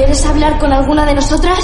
[0.00, 1.58] ¿Quieres hablar con alguna de nosotras?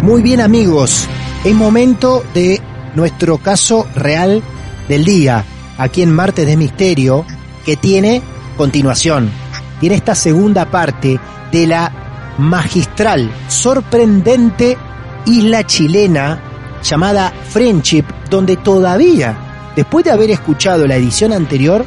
[0.00, 1.06] Muy bien amigos,
[1.44, 2.62] es momento de
[2.94, 4.42] nuestro caso real
[4.88, 5.44] del día,
[5.76, 7.26] aquí en Martes de Misterio,
[7.66, 8.22] que tiene
[8.56, 9.30] continuación,
[9.78, 11.20] tiene esta segunda parte
[11.52, 11.92] de la
[12.38, 14.78] magistral, sorprendente
[15.26, 16.40] isla chilena
[16.82, 19.49] llamada Friendship, donde todavía,
[19.80, 21.86] después de haber escuchado la edición anterior,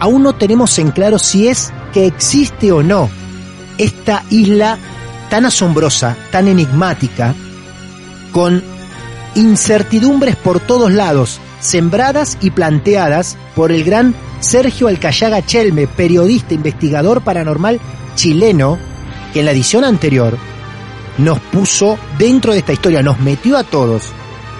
[0.00, 3.08] aún no tenemos en claro si es que existe o no
[3.78, 4.76] esta isla
[5.30, 7.34] tan asombrosa, tan enigmática,
[8.32, 8.62] con
[9.34, 17.22] incertidumbres por todos lados, sembradas y planteadas por el gran Sergio Alcayaga Chelme, periodista investigador
[17.22, 17.80] paranormal
[18.14, 18.76] chileno,
[19.32, 20.36] que en la edición anterior
[21.16, 24.02] nos puso dentro de esta historia, nos metió a todos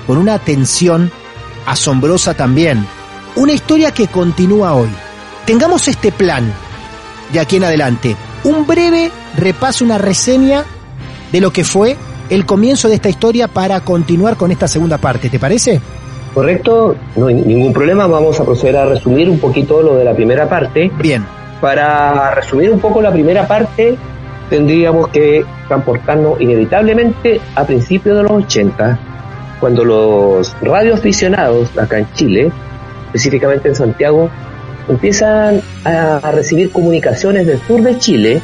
[0.06, 1.12] con una atención
[1.66, 2.86] asombrosa también.
[3.34, 4.88] Una historia que continúa hoy.
[5.44, 6.52] Tengamos este plan
[7.32, 8.16] de aquí en adelante.
[8.44, 10.64] Un breve repaso, una reseña
[11.32, 11.96] de lo que fue
[12.30, 15.28] el comienzo de esta historia para continuar con esta segunda parte.
[15.28, 15.80] ¿Te parece?
[16.34, 18.06] Correcto, no hay ningún problema.
[18.06, 20.90] Vamos a proceder a resumir un poquito lo de la primera parte.
[20.98, 21.24] Bien.
[21.60, 23.96] Para resumir un poco la primera parte,
[24.50, 28.98] tendríamos que transportarnos inevitablemente a principios de los 80,
[29.60, 32.52] cuando los radioaficionados acá en Chile,
[33.06, 34.30] específicamente en Santiago,
[34.88, 38.40] empiezan a recibir comunicaciones del sur de Chile.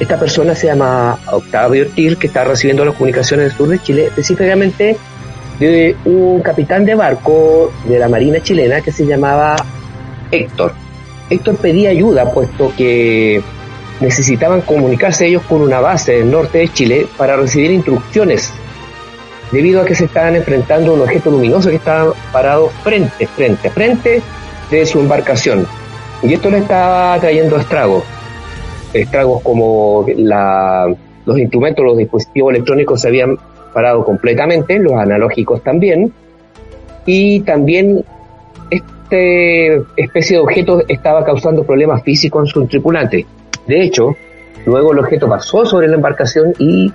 [0.00, 4.04] Esta persona se llama Octavio Ortiz, que está recibiendo las comunicaciones del sur de Chile,
[4.06, 4.96] específicamente
[5.58, 9.56] de un capitán de barco de la Marina chilena que se llamaba
[10.30, 10.72] Héctor.
[11.28, 13.42] Héctor pedía ayuda, puesto que
[14.00, 18.52] necesitaban comunicarse ellos con una base del norte de Chile para recibir instrucciones,
[19.50, 23.70] debido a que se estaban enfrentando a un objeto luminoso que estaba parado frente, frente,
[23.70, 24.22] frente
[24.70, 25.66] de su embarcación.
[26.22, 28.04] Y esto le estaba trayendo estragos.
[28.92, 30.92] Estragos como la,
[31.24, 33.38] los instrumentos, los dispositivos electrónicos se habían
[33.72, 36.12] parado completamente, los analógicos también.
[37.06, 38.04] Y también
[38.70, 43.26] este especie de objeto estaba causando problemas físicos en su tripulante.
[43.66, 44.16] De hecho,
[44.66, 46.92] luego el objeto pasó sobre la embarcación y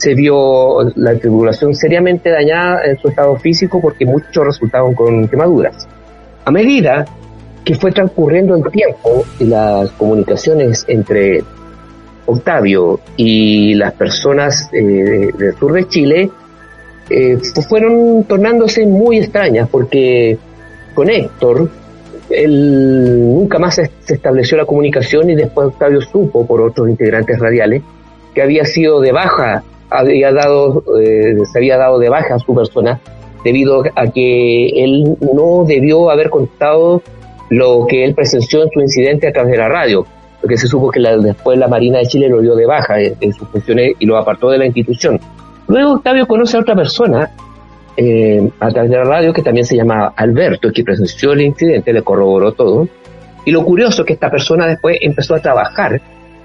[0.00, 5.86] se vio la tripulación seriamente dañada en su estado físico porque muchos resultaron con quemaduras.
[6.46, 7.04] A medida
[7.62, 11.44] que fue transcurriendo el tiempo y las comunicaciones entre
[12.24, 16.30] Octavio y las personas eh, del sur de Chile
[17.10, 17.36] eh,
[17.68, 20.38] fueron tornándose muy extrañas porque
[20.94, 21.68] con Héctor
[22.30, 27.38] él nunca más se, se estableció la comunicación y después Octavio supo por otros integrantes
[27.38, 27.82] radiales
[28.34, 32.54] que había sido de baja, había dado, eh, se había dado de baja a su
[32.54, 33.00] persona
[33.44, 37.02] debido a que él no debió haber contado
[37.48, 40.06] lo que él presenció en su incidente a través de la radio,
[40.40, 43.32] porque se supo que la, después la Marina de Chile lo dio de baja en,
[43.32, 45.20] sus funciones y lo apartó de la institución.
[45.66, 47.30] Luego Octavio conoce a otra persona
[47.96, 51.92] eh, a través de la radio que también se llama Alberto, que presenció el incidente,
[51.92, 52.88] le corroboró todo.
[53.44, 56.00] Y lo curioso es que esta persona después empezó a trabajar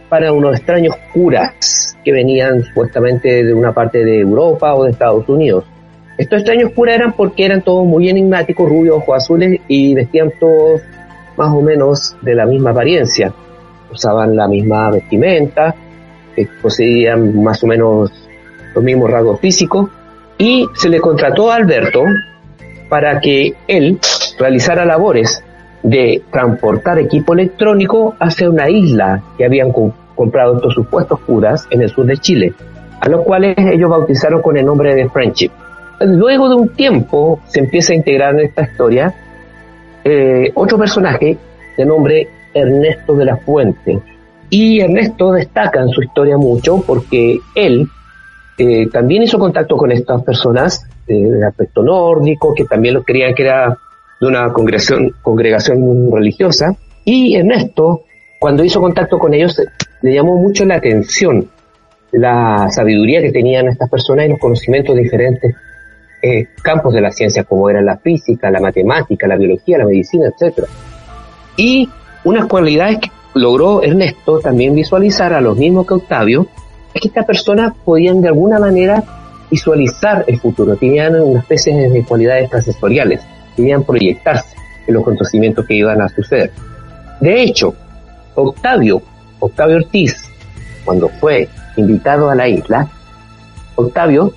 [0.10, 5.28] para unos extraños curas que venían supuestamente de una parte de Europa o de Estados
[5.28, 5.66] Unidos.
[6.18, 10.82] Estos extraños curas eran porque eran todos muy enigmáticos, rubios, ojos azules y vestían todos
[11.36, 13.34] más o menos de la misma apariencia.
[13.92, 15.76] Usaban la misma vestimenta,
[16.62, 18.12] poseían más o menos
[18.74, 19.90] los mismos rasgos físicos
[20.38, 22.04] y se le contrató a Alberto
[22.90, 24.00] para que él
[24.38, 25.44] realizara labores
[25.86, 29.72] de transportar equipo electrónico hacia una isla que habían
[30.16, 32.54] comprado estos supuestos curas en el sur de Chile,
[33.00, 35.52] a los cuales ellos bautizaron con el nombre de Friendship.
[36.00, 39.14] Luego de un tiempo se empieza a integrar en esta historia
[40.04, 41.38] eh, otro personaje
[41.78, 44.00] de nombre Ernesto de la Fuente.
[44.50, 47.88] Y Ernesto destaca en su historia mucho porque él
[48.58, 53.36] eh, también hizo contacto con estas personas eh, del aspecto nórdico, que también lo creían
[53.36, 53.78] que era
[54.20, 56.76] de una congregación, congregación religiosa.
[57.04, 58.04] Y Ernesto,
[58.40, 59.62] cuando hizo contacto con ellos,
[60.02, 61.50] le llamó mucho la atención
[62.12, 65.56] la sabiduría que tenían estas personas y los conocimientos diferentes
[66.22, 70.28] eh, campos de la ciencia como eran la física, la matemática, la biología, la medicina,
[70.28, 70.66] etc.
[71.58, 71.90] Y
[72.24, 76.48] unas cualidades que logró Ernesto también visualizar a los mismos que Octavio,
[76.94, 79.04] es que estas personas podían de alguna manera
[79.52, 83.22] visualizar el futuro, tenían una especie de cualidades extrasensoriales,
[83.56, 84.56] podían proyectarse
[84.88, 86.52] en los conocimientos que iban a suceder.
[87.20, 87.74] De hecho,
[88.36, 89.02] Octavio,
[89.40, 90.16] Octavio Ortiz,
[90.84, 91.48] cuando fue
[91.78, 92.88] invitado a la isla,
[93.76, 94.34] Octavio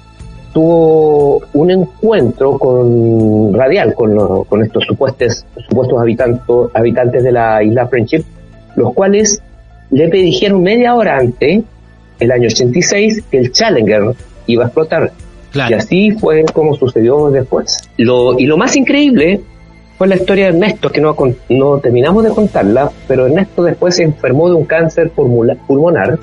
[0.53, 6.43] tuvo un encuentro con Radial, con, con estos supuestos, supuestos habitantes,
[6.75, 8.25] habitantes de la isla Friendship,
[8.76, 9.43] los cuales
[9.91, 11.62] le dijeron media hora antes,
[12.21, 14.14] el año 86, que el Challenger
[14.47, 15.12] iba a explotar.
[15.55, 17.77] Y así fue como sucedió después.
[17.97, 19.41] Lo, y lo más increíble
[19.97, 21.17] fue la historia de Ernesto, que no,
[21.49, 26.19] no terminamos de contarla, pero Ernesto después se enfermó de un cáncer pulmonar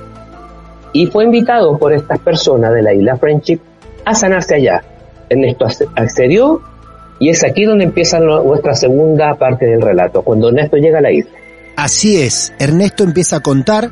[0.94, 3.60] y fue invitado por estas personas de la isla Friendship
[4.06, 4.82] a sanarse allá.
[5.30, 6.62] Ernesto accedió
[7.20, 11.12] y es aquí donde empieza nuestra segunda parte del relato, cuando Ernesto llega a la
[11.12, 11.32] isla.
[11.76, 13.92] Así es, Ernesto empieza a contar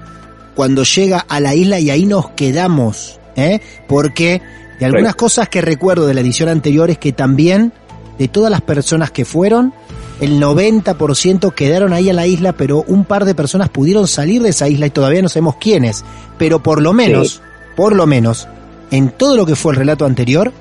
[0.55, 3.59] cuando llega a la isla y ahí nos quedamos, ¿eh?
[3.87, 4.41] porque
[4.79, 7.73] de algunas cosas que recuerdo de la edición anterior es que también
[8.17, 9.73] de todas las personas que fueron,
[10.21, 14.49] el 90% quedaron ahí a la isla, pero un par de personas pudieron salir de
[14.49, 16.05] esa isla y todavía no sabemos quiénes.
[16.37, 17.41] Pero por lo menos,
[17.75, 18.47] por lo menos,
[18.91, 20.51] en todo lo que fue el relato anterior,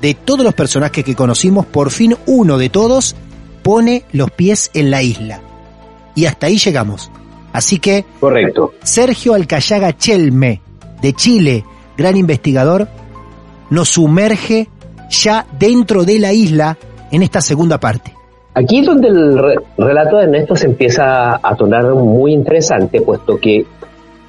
[0.00, 3.14] de todos los personajes que conocimos, por fin uno de todos
[3.62, 5.40] pone los pies en la isla.
[6.14, 7.10] Y hasta ahí llegamos.
[7.52, 8.74] Así que, correcto.
[8.82, 10.60] Sergio Alcayaga Chelme,
[11.00, 11.64] de Chile,
[11.96, 12.88] gran investigador,
[13.70, 14.68] nos sumerge
[15.10, 16.76] ya dentro de la isla
[17.10, 18.12] en esta segunda parte.
[18.54, 19.38] Aquí es donde el
[19.76, 23.66] relato de Ernesto se empieza a tornar muy interesante, puesto que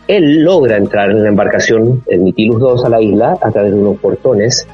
[0.08, 3.80] él logra entrar en la embarcación, el Mitilus 2, a la isla a través de
[3.80, 4.68] unos portones.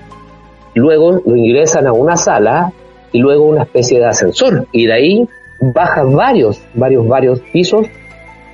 [0.75, 2.71] Luego lo ingresan a una sala
[3.11, 4.67] y luego una especie de ascensor.
[4.71, 5.29] Y de ahí
[5.59, 7.87] baja varios, varios, varios pisos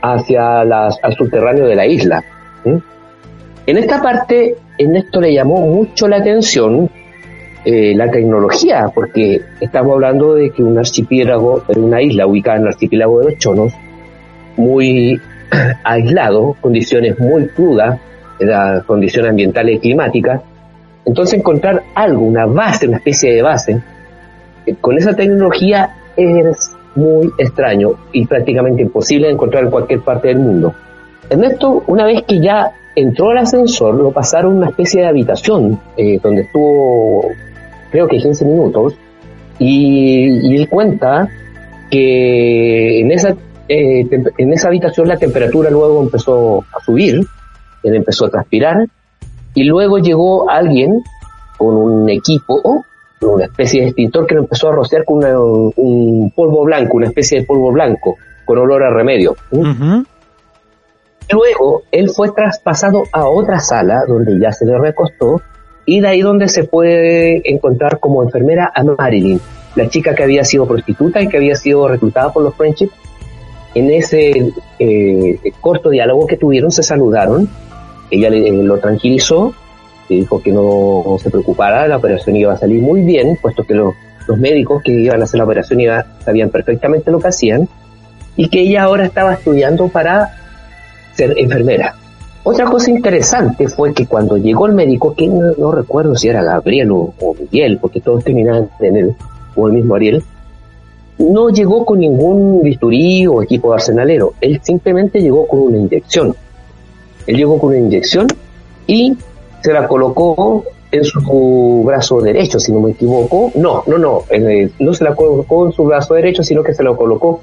[0.02, 2.24] hacia las, al subterráneo de la isla.
[3.70, 6.90] En esta parte, Ernesto le llamó mucho la atención
[7.64, 12.70] eh, la tecnología, porque estamos hablando de que un archipiélago, una isla ubicada en el
[12.70, 13.72] archipiélago de los Chonos,
[14.58, 15.22] muy
[15.84, 18.00] aislado, condiciones muy crudas,
[18.40, 20.42] las condiciones ambientales y climáticas,
[21.06, 23.80] entonces encontrar algo, una base, una especie de base,
[24.66, 30.40] eh, con esa tecnología es muy extraño y prácticamente imposible encontrar en cualquier parte del
[30.40, 30.74] mundo.
[31.30, 35.80] Ernesto, una vez que ya entró al ascensor, lo pasaron a una especie de habitación
[35.98, 37.26] eh, donde estuvo
[37.92, 38.94] creo que 15 minutos,
[39.58, 41.28] y, él cuenta
[41.90, 43.36] que en esa,
[43.68, 47.22] eh, en esa habitación la temperatura luego empezó a subir,
[47.84, 48.88] él empezó a transpirar,
[49.54, 51.02] y luego llegó alguien
[51.58, 52.84] con un equipo,
[53.22, 55.20] una especie de extintor que lo empezó a rociar con
[55.76, 58.16] un polvo blanco, una especie de polvo blanco,
[58.46, 59.36] con olor a remedio.
[61.32, 65.42] Luego él fue traspasado a otra sala donde ya se le recostó
[65.86, 69.40] y de ahí donde se puede encontrar como enfermera a Marilyn,
[69.76, 72.90] la chica que había sido prostituta y que había sido reclutada por los Friendship.
[73.76, 77.48] En ese eh, corto diálogo que tuvieron se saludaron,
[78.10, 79.54] ella le, lo tranquilizó,
[80.10, 83.76] le dijo que no se preocupara, la operación iba a salir muy bien, puesto que
[83.76, 83.94] los
[84.38, 87.68] médicos que iban a hacer la operación iba, sabían perfectamente lo que hacían,
[88.36, 90.40] y que ella ahora estaba estudiando para
[91.20, 91.96] ser enfermera.
[92.44, 96.90] Otra cosa interesante fue que cuando llegó el médico, que no, recuerdo si era Gabriel
[96.92, 99.16] o, Miguel, porque todos terminaban en él,
[99.56, 100.24] o el mismo Ariel,
[101.18, 106.34] no llegó con ningún bisturí o equipo de arsenalero, él simplemente llegó con una inyección.
[107.28, 108.28] Él llegó con una inyección
[108.88, 109.18] y
[109.62, 113.52] se la colocó en su brazo derecho, si no me equivoco.
[113.56, 114.24] No, no, no,
[114.80, 117.42] no se la colocó en su brazo derecho, sino que se lo colocó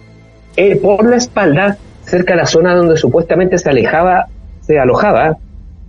[0.56, 4.26] eh, por la espalda, cerca de la zona donde supuestamente se alejaba,
[4.60, 5.36] se alojaba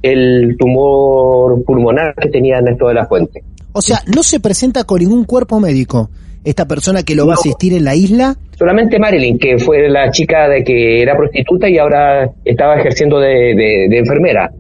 [0.01, 3.43] el tumor pulmonar que tenía Ernesto de la Fuente.
[3.73, 6.09] O sea, no se presenta con ningún cuerpo médico
[6.43, 8.37] esta persona que lo va a asistir en la isla.
[8.57, 13.27] Solamente Marilyn, que fue la chica de que era prostituta y ahora estaba ejerciendo de,
[13.55, 14.51] de- de enfermera.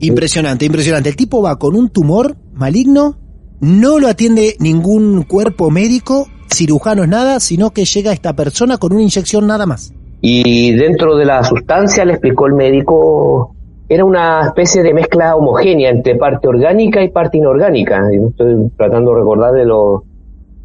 [0.00, 1.08] Impresionante, impresionante.
[1.08, 3.18] El tipo va con un tumor maligno,
[3.60, 9.02] no lo atiende ningún cuerpo médico, cirujanos nada, sino que llega esta persona con una
[9.02, 9.92] inyección nada más.
[10.22, 13.54] Y dentro de la sustancia, le explicó el médico,
[13.88, 18.02] era una especie de mezcla homogénea entre parte orgánica y parte inorgánica.
[18.12, 20.02] Yo estoy tratando de recordar de los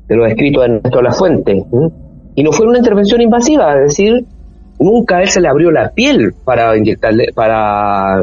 [0.07, 1.63] de los escritos de Ernesto la Fuente.
[2.35, 4.25] Y no fue una intervención invasiva, es decir,
[4.79, 8.21] nunca a él se le abrió la piel para inyectarle, para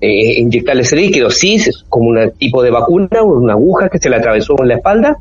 [0.00, 1.30] eh, inyectarle ese líquido.
[1.30, 1.58] Sí,
[1.88, 5.16] como un tipo de vacuna, una aguja que se le atravesó en la espalda,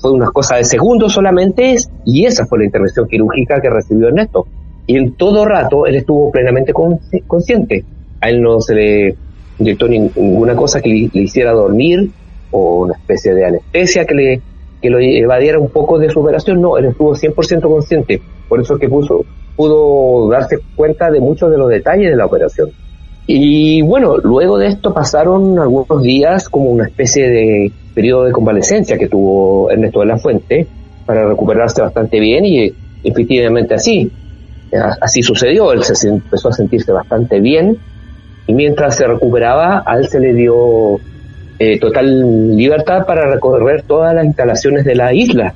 [0.00, 4.46] fue una cosa de segundos solamente, y esa fue la intervención quirúrgica que recibió Ernesto.
[4.86, 7.86] Y en todo rato él estuvo plenamente consci- consciente.
[8.20, 9.18] A él no se le
[9.58, 12.10] inyectó nin- ninguna cosa que le, le hiciera dormir
[12.50, 14.42] o una especie de anestesia que le
[14.80, 16.60] que lo evadiera un poco de su operación.
[16.60, 18.22] No, él estuvo 100% consciente.
[18.46, 19.24] Por eso es que puso,
[19.56, 22.70] pudo darse cuenta de muchos de los detalles de la operación.
[23.26, 28.98] Y bueno, luego de esto pasaron algunos días como una especie de periodo de convalecencia
[28.98, 30.68] que tuvo Ernesto de la Fuente
[31.06, 32.70] para recuperarse bastante bien y
[33.02, 34.12] efectivamente así.
[35.00, 37.78] Así sucedió, él se empezó a sentirse bastante bien
[38.46, 40.98] y mientras se recuperaba, a él se le dio
[41.58, 45.54] eh, total libertad para recorrer todas las instalaciones de la isla.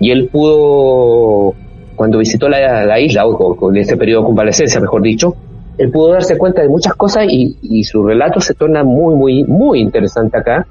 [0.00, 1.54] Y él pudo,
[1.94, 5.36] cuando visitó la, la isla, o con ese periodo de convalecencia, mejor dicho,
[5.78, 9.44] él pudo darse cuenta de muchas cosas y, y su relato se torna muy, muy,
[9.44, 10.66] muy interesante acá,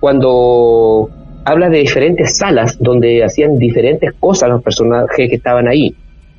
[0.00, 1.08] cuando
[1.44, 5.94] habla de diferentes salas donde hacían diferentes cosas los personajes que estaban ahí.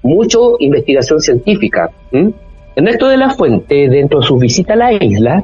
[0.05, 1.89] Mucho investigación científica.
[2.11, 2.31] ¿m?
[2.75, 5.43] Ernesto de la Fuente, dentro de su visita a la isla,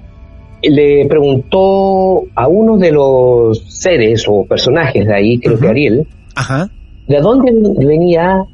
[0.61, 6.69] le preguntó a uno de los seres o personajes de ahí, creo que Ariel, Ajá.
[7.07, 7.51] de dónde
[7.83, 8.45] venía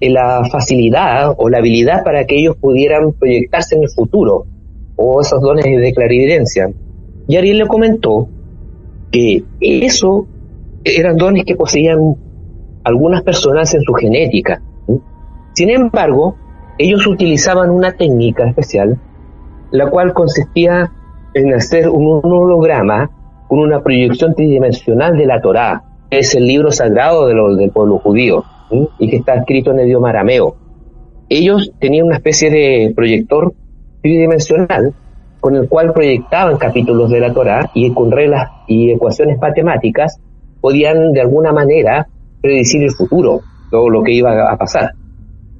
[0.00, 4.46] la facilidad o la habilidad para que ellos pudieran proyectarse en el futuro
[4.94, 6.70] o esos dones de clarividencia.
[7.26, 8.28] Y Ariel le comentó
[9.10, 10.28] que eso
[10.84, 12.14] eran dones que poseían
[12.84, 14.62] algunas personas en su genética.
[15.58, 16.36] Sin embargo,
[16.78, 18.96] ellos utilizaban una técnica especial,
[19.72, 20.92] la cual consistía
[21.34, 23.10] en hacer un, holograma
[23.48, 28.44] con una proyección tridimensional de la Torá, que es el libro sagrado del pueblo judío,
[29.00, 30.54] y que está escrito en el idioma arameo.
[31.28, 33.52] Ellos tenían una especie de proyector
[34.00, 34.94] tridimensional
[35.40, 40.20] con el cual proyectaban capítulos de la Torá y con reglas y ecuaciones matemáticas
[40.60, 42.06] podían de alguna manera
[42.40, 43.40] predecir el futuro,
[43.72, 44.92] todo lo que iba a pasar.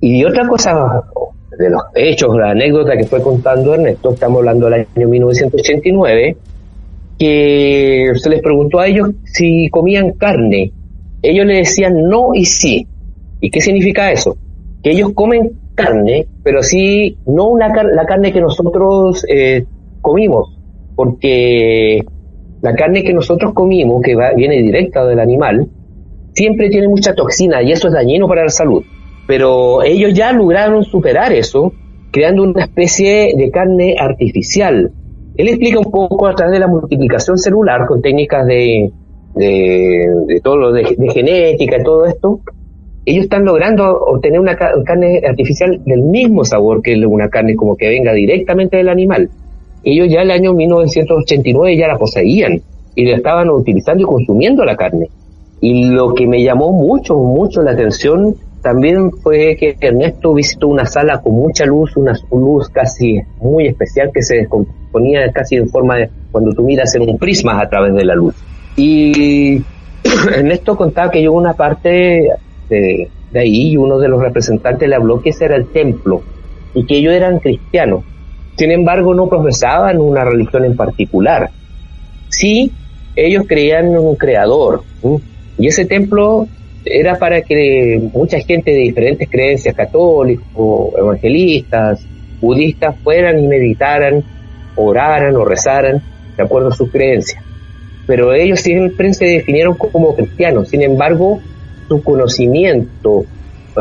[0.00, 1.02] Y otra cosa,
[1.58, 6.36] de los hechos, la anécdota que fue contando Ernesto, estamos hablando del año 1989,
[7.18, 10.72] que se les preguntó a ellos si comían carne.
[11.22, 12.86] Ellos le decían no y sí.
[13.40, 14.36] ¿Y qué significa eso?
[14.82, 19.64] Que ellos comen carne, pero sí no una la carne que nosotros eh,
[20.00, 20.56] comimos,
[20.94, 22.04] porque
[22.62, 25.66] la carne que nosotros comimos, que va- viene directa del animal,
[26.34, 28.82] siempre tiene mucha toxina y eso es dañino para la salud.
[29.28, 31.72] Pero ellos ya lograron superar eso,
[32.10, 34.90] creando una especie de carne artificial.
[35.36, 38.90] Él explica un poco a través de la multiplicación celular con técnicas de,
[39.34, 42.40] de, de todo lo de, de genética y todo esto.
[43.04, 47.76] Ellos están logrando obtener una ca- carne artificial del mismo sabor que una carne como
[47.76, 49.28] que venga directamente del animal.
[49.84, 52.60] Ellos ya el año 1989 ya la poseían
[52.94, 55.08] y la estaban utilizando y consumiendo la carne.
[55.60, 60.84] Y lo que me llamó mucho, mucho la atención también fue que Ernesto visitó una
[60.84, 65.96] sala con mucha luz, una luz casi muy especial que se descomponía casi en forma
[65.96, 68.34] de cuando tú miras en un prisma a través de la luz.
[68.76, 69.62] Y
[70.34, 72.30] Ernesto contaba que llegó una parte
[72.68, 76.22] de, de ahí y uno de los representantes le habló que ese era el templo
[76.74, 78.04] y que ellos eran cristianos.
[78.56, 81.50] Sin embargo, no profesaban una religión en particular.
[82.28, 82.72] Sí,
[83.14, 84.82] ellos creían en un creador.
[85.58, 86.48] Y ese templo
[86.90, 92.00] era para que mucha gente de diferentes creencias, católicos, evangelistas,
[92.40, 94.22] budistas, fueran y meditaran,
[94.76, 96.02] oraran o rezaran
[96.36, 97.42] de acuerdo a sus creencias.
[98.06, 100.68] Pero ellos siempre se definieron como cristianos.
[100.68, 101.40] Sin embargo,
[101.88, 103.24] su conocimiento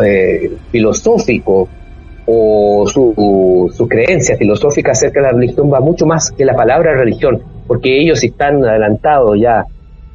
[0.03, 1.69] eh, filosófico
[2.25, 6.93] o su, su creencia filosófica acerca de la religión va mucho más que la palabra
[6.93, 7.41] religión.
[7.67, 9.65] porque ellos están adelantados ya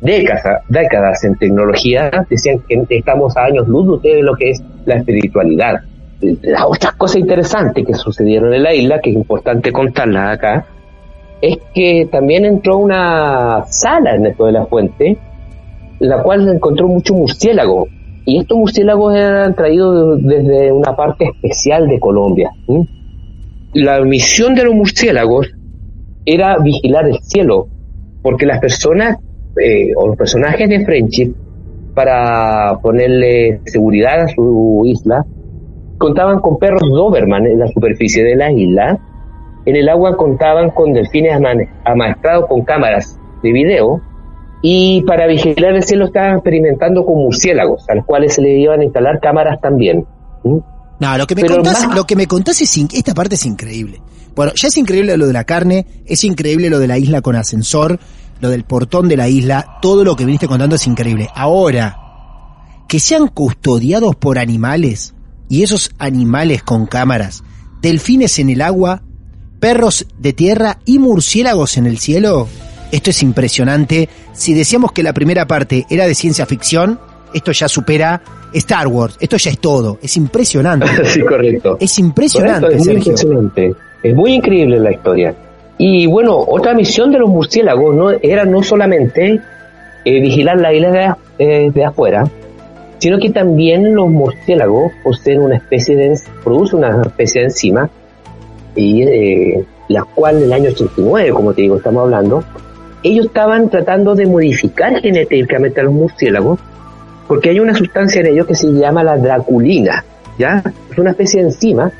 [0.02, 4.96] décadas, décadas en tecnología, decían que estamos a años luz de lo que es la
[4.96, 5.80] espiritualidad.
[6.20, 10.66] Las otras cosas interesantes que sucedieron en la isla, que es importante contarlas acá,
[11.40, 15.18] es que también entró una sala en esto de la fuente,
[16.00, 17.88] la cual encontró mucho murciélago.
[18.24, 22.50] Y estos murciélagos eran traídos desde una parte especial de Colombia.
[23.74, 25.48] La misión de los murciélagos
[26.24, 27.66] era vigilar el cielo,
[28.22, 29.16] porque las personas
[29.60, 31.34] eh, o los personajes de Friendship,
[31.94, 35.24] para ponerle seguridad a su isla,
[35.98, 38.98] contaban con perros Doberman en la superficie de la isla.
[39.64, 41.34] En el agua contaban con delfines
[41.84, 44.00] amaestrados con cámaras de video.
[44.62, 48.80] Y para vigilar el cielo estaban experimentando con murciélagos, a los cuales se le iban
[48.80, 50.06] a instalar cámaras también.
[50.44, 54.00] No, lo que me contás, lo que me contás es esta parte es increíble.
[54.34, 57.36] Bueno, ya es increíble lo de la carne, es increíble lo de la isla con
[57.36, 57.98] ascensor,
[58.42, 61.28] lo del portón de la isla, todo lo que viniste contando es increíble.
[61.32, 61.96] Ahora,
[62.88, 65.14] que sean custodiados por animales,
[65.48, 67.44] y esos animales con cámaras,
[67.80, 69.02] delfines en el agua,
[69.60, 72.48] perros de tierra y murciélagos en el cielo,
[72.90, 74.08] esto es impresionante.
[74.32, 76.98] Si decíamos que la primera parte era de ciencia ficción,
[77.32, 78.20] esto ya supera
[78.54, 79.16] Star Wars.
[79.20, 80.00] Esto ya es todo.
[80.02, 80.88] Es impresionante.
[81.04, 81.76] sí, correcto.
[81.78, 83.12] Es impresionante, es Sergio.
[83.12, 83.74] impresionante.
[84.02, 85.32] Es muy increíble la historia.
[85.84, 89.40] Y bueno, otra misión de los murciélagos no era no solamente
[90.04, 92.24] eh, vigilar la isla de, eh, de, afuera,
[92.98, 97.90] sino que también los murciélagos poseen una especie de, producen una especie de enzima,
[98.76, 102.44] y eh, la cual en el año 89, como te digo, estamos hablando,
[103.02, 106.60] ellos estaban tratando de modificar genéticamente a los murciélagos,
[107.26, 110.04] porque hay una sustancia en ellos que se llama la draculina,
[110.38, 110.62] ¿ya?
[110.92, 111.90] Es una especie de enzima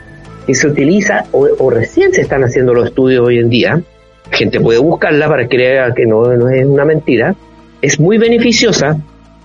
[0.47, 3.83] que se utiliza o, recién se están haciendo los estudios hoy en día,
[4.31, 7.35] gente puede buscarla para creer que no, no es una mentira,
[7.81, 8.99] es muy beneficiosa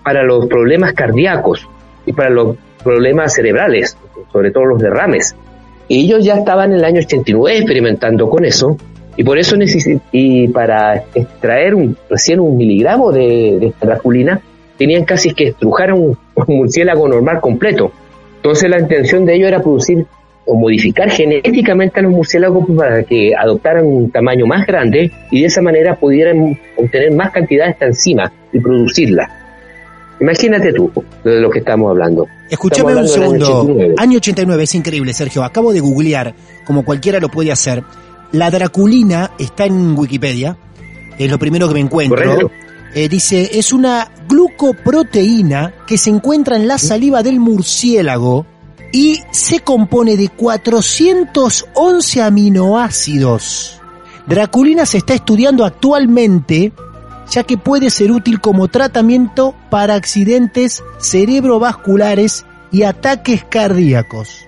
[0.03, 1.67] para los problemas cardíacos
[2.05, 3.97] y para los problemas cerebrales,
[4.31, 5.35] sobre todo los derrames.
[5.89, 8.77] Ellos ya estaban en el año 89 experimentando con eso,
[9.17, 9.55] y por eso
[10.12, 14.39] y para extraer un, recién un miligramo de, de draculina,
[14.77, 17.91] tenían casi que estrujar un, un murciélago normal completo.
[18.36, 20.05] Entonces la intención de ellos era producir
[20.47, 25.47] o modificar genéticamente a los murciélagos para que adoptaran un tamaño más grande y de
[25.47, 29.29] esa manera pudieran obtener más cantidad de esta enzima y producirla.
[30.19, 30.91] Imagínate tú
[31.23, 32.25] de lo que estamos hablando.
[32.49, 33.77] Escúchame un segundo.
[33.97, 34.63] Año 89.
[34.63, 35.43] es increíble, Sergio.
[35.43, 36.33] Acabo de googlear,
[36.65, 37.83] como cualquiera lo puede hacer.
[38.31, 40.57] La draculina está en Wikipedia,
[41.19, 42.51] es lo primero que me encuentro.
[42.95, 48.45] Eh, dice, es una glucoproteína que se encuentra en la saliva del murciélago
[48.91, 53.82] y se compone de 411 aminoácidos.
[54.26, 56.73] Draculina se está estudiando actualmente
[57.30, 64.45] ya que puede ser útil como tratamiento para accidentes cerebrovasculares y ataques cardíacos.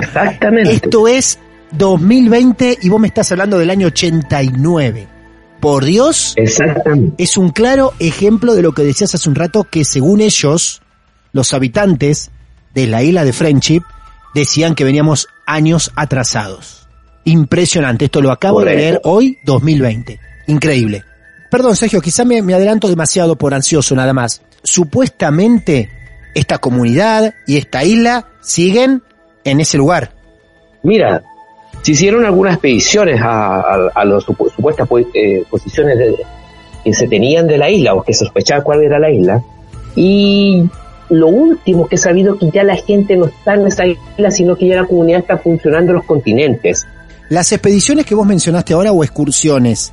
[0.00, 0.72] Exactamente.
[0.72, 1.38] Esto es
[1.72, 5.08] 2020 y vos me estás hablando del año 89.
[5.60, 7.22] Por Dios, Exactamente.
[7.22, 10.82] es un claro ejemplo de lo que decías hace un rato, que según ellos,
[11.32, 12.30] los habitantes
[12.74, 13.82] de la isla de Friendship
[14.34, 16.88] decían que veníamos años atrasados.
[17.24, 20.20] Impresionante, esto lo acabo de leer hoy, 2020.
[20.48, 21.04] Increíble.
[21.50, 24.42] Perdón, Sergio, quizá me, adelanto demasiado por ansioso nada más.
[24.62, 25.88] Supuestamente
[26.34, 29.02] esta comunidad y esta isla siguen
[29.44, 30.10] en ese lugar.
[30.82, 31.22] Mira,
[31.82, 35.98] se hicieron algunas expediciones a, las supuestas eh, posiciones
[36.82, 39.42] que se tenían de la isla o que se sospechaba cuál era la isla
[39.96, 40.64] y
[41.10, 44.30] lo último que he sabido es que ya la gente no está en esa isla,
[44.30, 46.86] sino que ya la comunidad está funcionando en los continentes.
[47.28, 49.92] Las expediciones que vos mencionaste ahora o excursiones,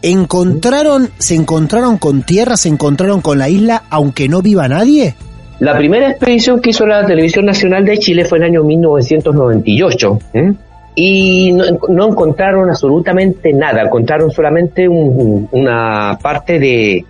[0.00, 5.14] ¿encontraron, se encontraron con tierra, se encontraron con la isla, aunque no viva nadie?
[5.60, 10.18] La primera expedición que hizo la Televisión Nacional de Chile fue en el año 1998.
[10.34, 10.52] ¿eh?
[10.94, 17.04] Y no, encontraron absolutamente nada, encontraron solamente una parte de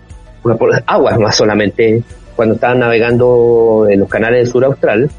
[0.45, 2.03] una, aguas más solamente
[2.37, 5.11] cuando estaban navegando en los canales del sur austral,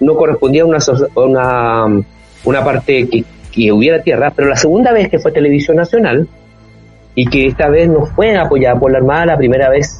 [0.00, 0.78] no correspondía a una,
[1.14, 2.04] una,
[2.44, 6.28] una parte que, que, hubiera tierra, pero la segunda vez que fue Televisión Nacional,
[7.14, 9.98] y que esta vez no fue apoyada por la Armada, la primera vez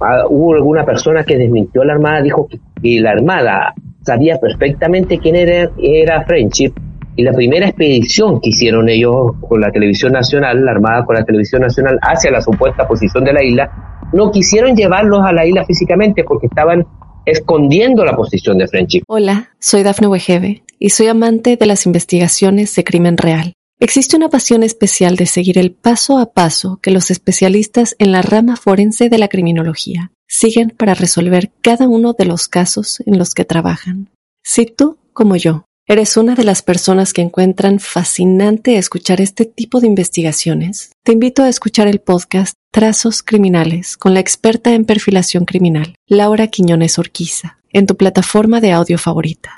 [0.00, 5.18] ah, hubo alguna persona que desmintió a la Armada, dijo que, la Armada sabía perfectamente
[5.18, 6.72] quién era, era Friendship,
[7.14, 11.24] y la primera expedición que hicieron ellos con la televisión nacional, la Armada con la
[11.24, 15.64] televisión nacional, hacia la supuesta posición de la isla, no quisieron llevarlos a la isla
[15.64, 16.86] físicamente porque estaban
[17.24, 19.02] escondiendo la posición de Friendship.
[19.06, 23.54] Hola, soy Dafne Wegebe y soy amante de las investigaciones de crimen real.
[23.78, 28.22] Existe una pasión especial de seguir el paso a paso que los especialistas en la
[28.22, 33.34] rama forense de la criminología siguen para resolver cada uno de los casos en los
[33.34, 34.10] que trabajan.
[34.44, 39.80] Si tú, como yo, eres una de las personas que encuentran fascinante escuchar este tipo
[39.80, 45.44] de investigaciones, te invito a escuchar el podcast Trazos Criminales con la experta en perfilación
[45.44, 49.56] criminal, Laura Quiñones Orquiza, en tu plataforma de audio favorita.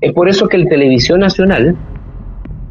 [0.00, 1.76] Es por eso que el Televisión Nacional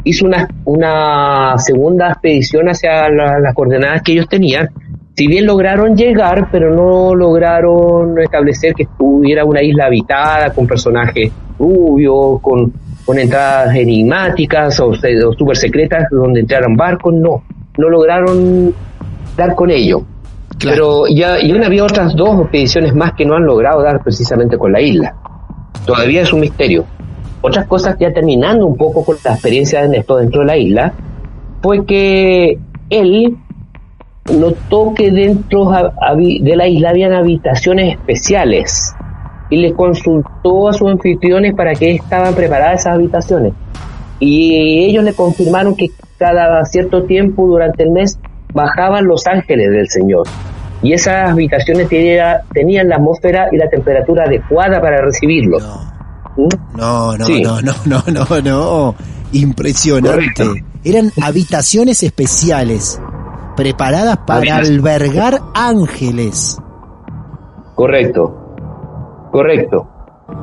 [0.03, 0.27] hizo
[0.65, 4.69] una, segunda expedición hacia la- las coordenadas que ellos tenían.
[5.15, 11.31] Si bien lograron llegar, pero no lograron establecer que estuviera una isla habitada con personajes
[11.57, 12.73] rubios, con,
[13.05, 17.43] con entradas enigmáticas o, o super secretas donde entraran barcos, no,
[17.77, 18.73] no lograron
[19.37, 20.03] dar con ello.
[20.61, 24.71] Pero ya, y había otras dos expediciones más que no han logrado dar precisamente con
[24.71, 25.15] la isla.
[25.85, 26.85] Todavía es un misterio.
[27.41, 30.93] Otras cosas, ya terminando un poco con la experiencia de Ernesto dentro de la isla,
[31.61, 32.57] fue que
[32.89, 33.37] él
[34.33, 38.95] notó que dentro de la isla habían habitaciones especiales
[39.49, 43.53] y le consultó a sus anfitriones para que estaban preparadas esas habitaciones.
[44.19, 48.17] Y ellos le confirmaron que cada cierto tiempo durante el mes
[48.53, 50.25] bajaban los ángeles del Señor.
[50.81, 55.63] Y esas habitaciones tenía- tenían la atmósfera y la temperatura adecuada para recibirlos.
[56.37, 56.77] ¿Mm?
[56.77, 57.41] No, no, Sí.
[57.41, 58.95] no, no, no, no, no.
[59.31, 60.43] Impresionante.
[60.43, 60.53] Correcto.
[60.83, 63.01] Eran habitaciones especiales
[63.57, 66.57] preparadas para albergar ángeles.
[67.73, 68.44] Correcto,
[69.35, 69.87] correcto.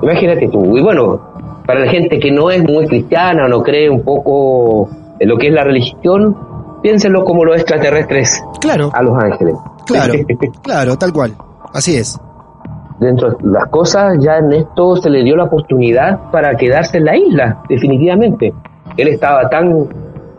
[0.02, 0.76] Imagínate tú.
[0.76, 1.20] Y bueno,
[1.66, 5.36] para la gente que no es muy cristiana o no cree un poco en lo
[5.38, 6.36] que es la religión,
[6.82, 9.54] piénsenlo como los extraterrestres Claro, a los ángeles.
[9.86, 10.12] claro,
[10.62, 11.32] claro, tal cual.
[11.72, 12.20] Así es.
[13.00, 17.04] Dentro de las cosas, ya a Ernesto se le dio la oportunidad para quedarse en
[17.06, 18.52] la isla, definitivamente.
[18.96, 19.88] Él estaba tan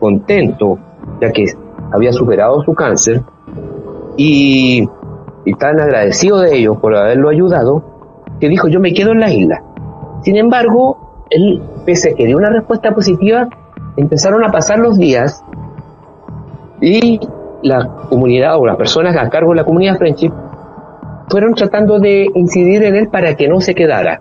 [0.00, 0.78] contento,
[1.20, 1.44] ya que
[1.92, 3.20] había superado su cáncer,
[4.16, 4.88] y,
[5.44, 7.82] y tan agradecido de ellos por haberlo ayudado,
[8.40, 9.62] que dijo, yo me quedo en la isla.
[10.22, 13.48] Sin embargo, él, pese a que dio una respuesta positiva,
[13.96, 15.44] empezaron a pasar los días
[16.80, 17.20] y
[17.62, 20.32] la comunidad o las personas a cargo de la comunidad Friendship
[21.28, 24.20] fueron tratando de incidir en él para que no se quedara,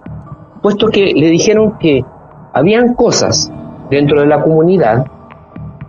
[0.62, 2.04] puesto que le dijeron que
[2.54, 3.52] habían cosas
[3.90, 5.06] dentro de la comunidad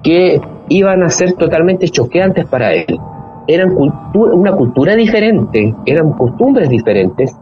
[0.03, 2.99] que iban a ser totalmente choqueantes para él.
[3.47, 3.77] Eran
[4.15, 7.37] una cultura diferente, eran costumbres diferentes,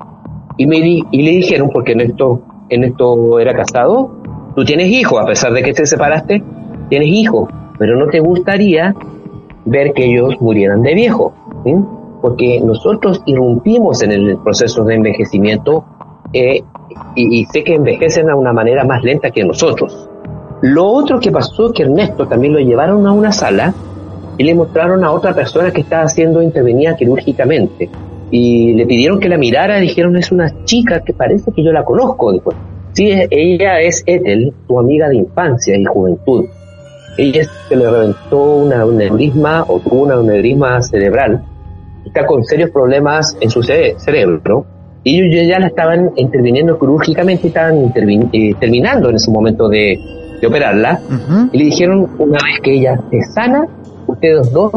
[0.57, 4.11] y, me di- y le dijeron, porque en esto, en esto era casado,
[4.55, 6.43] tú tienes hijos, a pesar de que te separaste,
[6.89, 8.95] tienes hijos, pero no te gustaría
[9.65, 11.33] ver que ellos murieran de viejo,
[12.21, 15.85] porque nosotros irrumpimos en el proceso de envejecimiento
[16.33, 16.63] eh,
[17.17, 20.09] y, y sé que envejecen a una manera más lenta que nosotros.
[20.63, 23.75] Lo otro que pasó es que Ernesto también lo llevaron a una sala
[24.39, 27.91] y le mostraron a otra persona que estaba siendo intervenida quirúrgicamente
[28.33, 31.85] y le pidieron que la mirara dijeron es una chica que parece que yo la
[31.85, 32.57] conozco después.
[32.95, 36.47] Sí, ella es Ethel, tu amiga de infancia y juventud.
[37.19, 41.43] Ella se le reventó una, un neurisma o tuvo un neurisma cerebral.
[42.07, 44.65] Está con serios problemas en su cere- cerebro.
[45.05, 49.99] Y ellos ya- la estaban interviniendo quirúrgicamente estaban intervin- eh, terminando en ese momento de,
[50.41, 51.01] de operarla.
[51.53, 53.67] Y le dijeron, una vez que ella es sana,
[54.07, 54.73] ustedes dos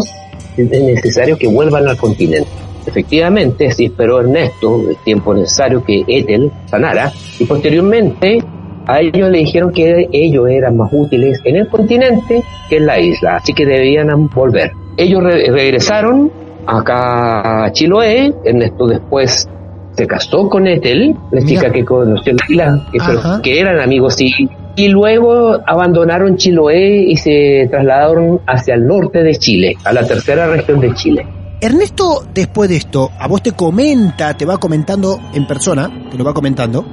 [0.58, 2.50] es necesario que vuelvan al continente.
[2.88, 8.44] Efectivamente, así esperó Ernesto el tiempo necesario que Ethel sanara y posteriormente
[8.88, 13.00] a ellos le dijeron que ellos eran más útiles en el continente que en la
[13.00, 14.72] isla, así que debían volver.
[14.98, 16.32] Ellos re- regresaron
[16.68, 19.50] acá a Chiloé, Ernesto después
[19.94, 21.46] se casó con Ethel, la Mira.
[21.48, 24.32] chica que conoció en la isla, que, que eran amigos y,
[24.76, 30.48] y luego abandonaron Chiloé y se trasladaron hacia el norte de Chile, a la tercera
[30.48, 31.26] región de Chile.
[31.62, 36.24] Ernesto, después de esto, a vos te comenta, te va comentando en persona, te lo
[36.24, 36.86] va comentando.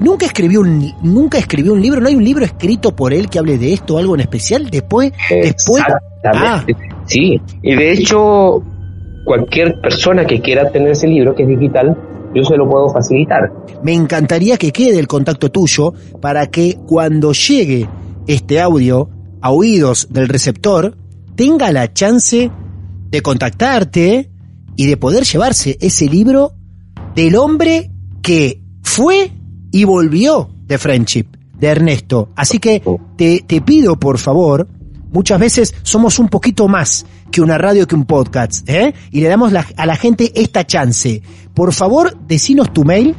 [0.00, 3.38] Nunca escribió un, nunca escribió un libro, no hay un libro escrito por él que
[3.38, 4.68] hable de esto o algo en especial.
[4.68, 6.76] Después, después, Exactamente.
[7.06, 8.62] Sí, y de hecho,
[9.24, 11.96] cualquier persona que quiera tener ese libro, que es digital,
[12.34, 13.50] yo se lo puedo facilitar.
[13.82, 17.88] me encantaría que quede el contacto tuyo para que cuando llegue
[18.26, 19.08] este audio
[19.40, 20.96] a oídos del receptor,
[21.36, 22.50] tenga la chance
[23.10, 24.30] de contactarte
[24.76, 26.52] y de poder llevarse ese libro
[27.14, 27.90] del hombre
[28.22, 29.32] que fue
[29.72, 31.26] y volvió de Friendship,
[31.58, 32.30] de Ernesto.
[32.36, 32.82] Así que
[33.16, 34.68] te, te pido, por favor,
[35.12, 38.94] muchas veces somos un poquito más que una radio, que un podcast, ¿eh?
[39.10, 41.22] Y le damos la- a la gente esta chance.
[41.54, 43.14] Por favor, decinos tu mail,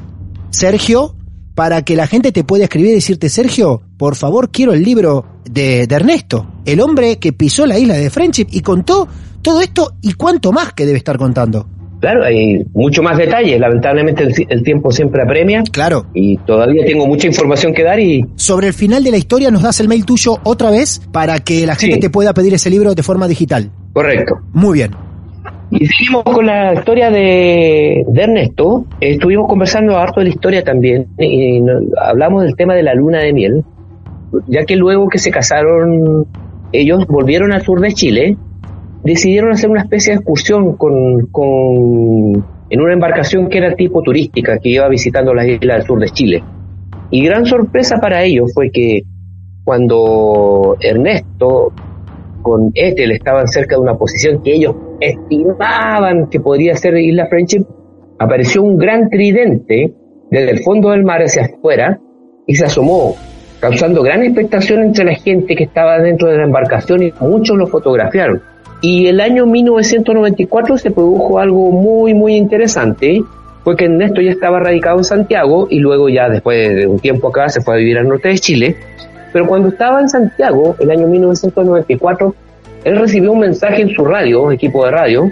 [0.51, 1.15] Sergio,
[1.55, 5.25] para que la gente te pueda escribir y decirte, Sergio, por favor quiero el libro
[5.49, 9.07] de, de Ernesto, el hombre que pisó la isla de Friendship y contó
[9.47, 11.67] todo esto y cuánto más que debe estar contando.
[11.99, 13.59] Claro, hay mucho más detalles.
[13.59, 15.63] Lamentablemente el, el tiempo siempre apremia.
[15.71, 16.05] Claro.
[16.13, 19.63] Y todavía tengo mucha información que dar y Sobre el final de la historia nos
[19.63, 22.01] das el mail tuyo otra vez para que la gente Sí.
[22.01, 23.71] te pueda pedir ese libro de forma digital.
[23.93, 24.35] correcto.
[24.53, 24.91] Muy bien.
[25.71, 28.85] Y seguimos con la historia de, de Ernesto.
[29.01, 31.59] Estuvimos conversando harto de la historia también y
[31.99, 33.65] hablamos del tema de la luna de miel,
[34.47, 36.27] ya que luego que se casaron
[36.71, 38.37] ellos volvieron al sur de Chile,
[39.07, 44.69] decidieron hacer una especie de excursión con, en una embarcación que era tipo turística que
[44.69, 46.43] iba visitando las islas del sur de Chile.
[47.09, 49.03] Y gran sorpresa para ellos fue que
[49.63, 51.71] cuando Ernesto
[52.41, 57.65] con Ethel estaban cerca de una posición que ellos estimaban que podría ser Isla Friendship,
[58.19, 59.93] apareció un gran tridente
[60.29, 61.99] desde el fondo del mar hacia afuera
[62.45, 63.15] y se asomó,
[63.59, 67.67] causando gran expectación entre la gente que estaba dentro de la embarcación y muchos lo
[67.67, 68.41] fotografiaron.
[68.81, 73.23] Y el año 1994 se produjo algo muy, muy interesante,
[73.63, 77.27] fue que Ernesto ya estaba radicado en Santiago y luego ya después de un tiempo
[77.27, 78.77] acá se fue a vivir al norte de Chile.
[79.33, 82.35] Pero cuando estaba en Santiago, el año 1994,
[82.85, 85.31] él recibió un mensaje en su radio, equipo de radio,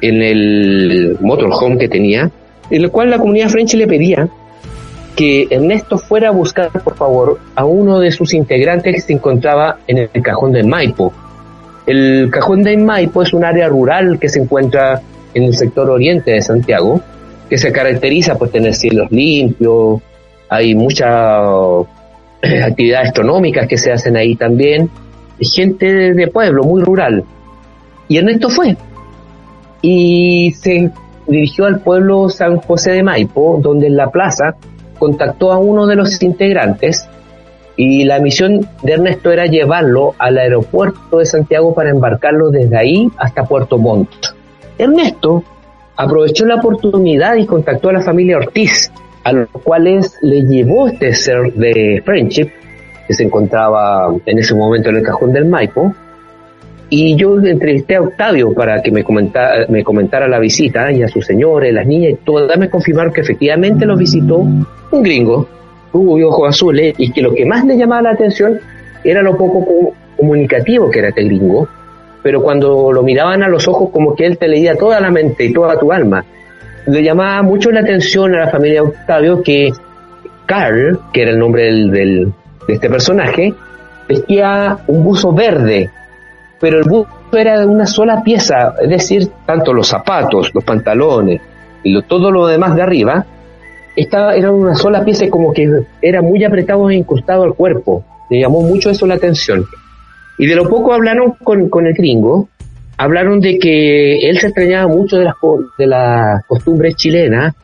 [0.00, 2.30] en el motorhome que tenía,
[2.70, 4.28] en el cual la comunidad French le pedía
[5.16, 9.78] que Ernesto fuera a buscar, por favor, a uno de sus integrantes que se encontraba
[9.88, 11.12] en el cajón de Maipo.
[11.86, 15.00] El cajón de Maipo es un área rural que se encuentra
[15.34, 17.00] en el sector oriente de Santiago,
[17.48, 20.00] que se caracteriza por tener cielos limpios,
[20.48, 21.86] hay muchas
[22.42, 24.90] eh, actividades astronómicas que se hacen ahí también,
[25.40, 27.24] gente de, pueblo, muy rural.
[28.08, 28.76] Y Ernesto fue.
[29.82, 30.90] Y se
[31.26, 34.56] dirigió al pueblo San José de Maipo, donde en la plaza
[34.98, 37.08] contactó a uno de los integrantes
[37.76, 43.08] y la misión de Ernesto era llevarlo al aeropuerto de Santiago para embarcarlo desde ahí
[43.18, 44.08] hasta Puerto Montt.
[44.78, 45.44] Ernesto
[45.96, 48.90] aprovechó la oportunidad y contactó a la familia Ortiz,
[49.24, 52.50] a los cuales le llevó este ser de Friendship,
[53.06, 55.94] que se encontraba en ese momento en el cajón del Maipo,
[56.88, 61.08] y yo entrevisté a Octavio para que me comentara, me comentara la visita y a
[61.08, 64.66] sus señores, las niñas y todas me confirmaron que efectivamente los visitó un
[65.02, 65.48] gringo,
[65.92, 68.58] rubio, ojos azules, y que lo que más le llamaba la atención
[69.04, 71.68] era lo poco co- comunicativo que era este gringo,
[72.22, 75.44] pero cuando lo miraban a los ojos como que él te leía toda la mente
[75.44, 76.24] y toda tu alma.
[76.86, 79.72] Le llamaba mucho la atención a la familia Octavio que
[80.46, 83.52] Carl, que era el nombre del, de este personaje,
[84.08, 85.90] vestía un buzo verde,
[86.60, 91.40] pero el buzo era de una sola pieza, es decir, tanto los zapatos, los pantalones
[91.82, 93.24] y todo lo demás de arriba,
[93.96, 95.68] estaba, era una sola pieza como que
[96.02, 98.04] era muy apretado e incrustado al cuerpo.
[98.30, 99.64] Le llamó mucho eso la atención.
[100.38, 102.48] Y de lo poco hablaron con, con el gringo,
[102.98, 105.34] hablaron de que él se extrañaba mucho de las,
[105.78, 107.54] de las costumbres chilenas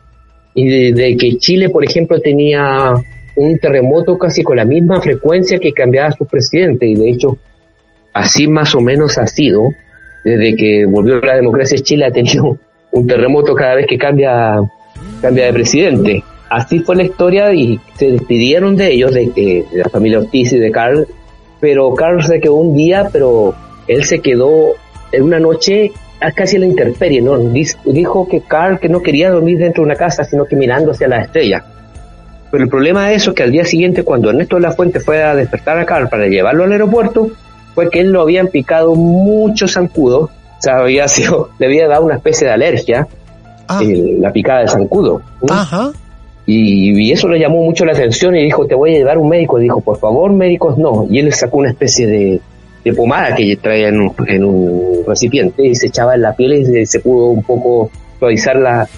[0.55, 2.95] y de, de que Chile, por ejemplo, tenía
[3.37, 7.39] un terremoto casi con la misma frecuencia que cambiaba su presidente y de hecho
[8.13, 9.71] así más o menos ha sido
[10.23, 12.59] desde que volvió la democracia Chile ha tenido
[12.91, 14.59] un terremoto cada vez que cambia
[15.23, 16.23] cambia de presidente.
[16.51, 20.53] Así fue la historia y se despidieron de ellos de, que de la familia Ortiz
[20.53, 21.07] y de Carl.
[21.61, 23.55] Pero Carl se quedó un día pero
[23.89, 24.75] él se quedó
[25.13, 25.93] en una noche
[26.37, 29.97] casi a la intemperie no dijo que Carl que no quería dormir dentro de una
[29.97, 31.65] casa sino que mirando hacia las estrellas
[32.53, 35.01] pero el problema de eso es que al día siguiente, cuando Ernesto de la Fuente
[35.01, 37.31] fue a despertar a Carl para llevarlo al aeropuerto,
[37.75, 42.05] fue que él lo habían picado muchos zancudos, o sea, había sido, le había dado
[42.05, 43.09] una especie de alergia,
[43.79, 45.23] Ah, eh, la picada de zancudo.
[45.49, 45.93] ajá.
[46.45, 49.29] Y, y eso le llamó mucho la atención y dijo, te voy a llevar un
[49.29, 49.61] médico.
[49.61, 51.07] Y dijo, por favor, médicos, no.
[51.09, 52.41] Y él le sacó una especie de,
[52.85, 56.55] de pomada que traía en un, en un recipiente y se echaba en la piel
[56.55, 58.89] y se, se pudo un poco suavizar la,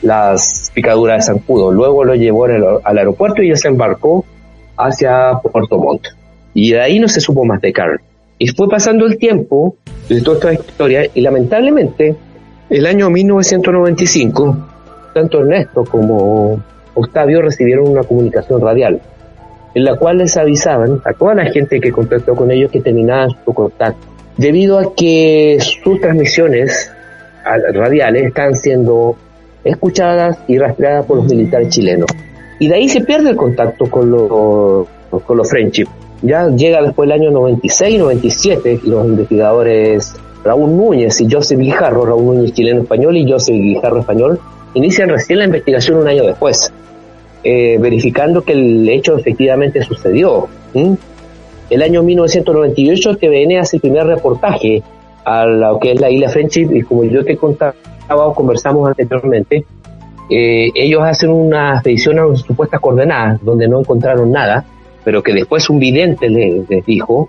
[0.00, 1.70] las picaduras de zancudo.
[1.72, 4.24] Luego lo llevó al, al aeropuerto y se embarcó
[4.76, 6.06] hacia Puerto Montt.
[6.54, 8.00] Y de ahí no se supo más de Carl.
[8.38, 9.76] Y fue pasando el tiempo
[10.08, 12.16] de toda esta historia y lamentablemente
[12.70, 14.56] el año 1995
[15.14, 16.62] tanto Ernesto como
[16.94, 19.00] Octavio recibieron una comunicación radial
[19.74, 23.30] en la cual les avisaban a toda la gente que contactó con ellos que terminaban
[23.44, 26.90] su contacto debido a que sus transmisiones
[27.44, 29.16] radiales están siendo
[29.62, 32.08] escuchadas y rastreadas por los militares chilenos.
[32.58, 34.86] Y de ahí se pierde el contacto con los
[35.24, 35.86] con los friendship.
[36.22, 40.14] Ya llega después del año 96 97 los investigadores
[40.44, 44.38] Raúl Núñez y Joseph Guijarro Raúl Núñez chileno español y Joseph Guijarro español
[44.74, 46.72] inician recién la investigación un año después
[47.46, 50.48] eh, verificando que el hecho efectivamente sucedió.
[51.68, 54.82] El año 1998 TVN hace el primer reportaje
[55.26, 57.74] a lo que es la isla Friendship y como yo te contaba
[58.08, 59.64] o conversamos anteriormente,
[60.30, 64.64] eh, ellos hacen una expedición a supuestas coordenadas donde no encontraron nada,
[65.04, 67.28] pero que después un vidente les, dijo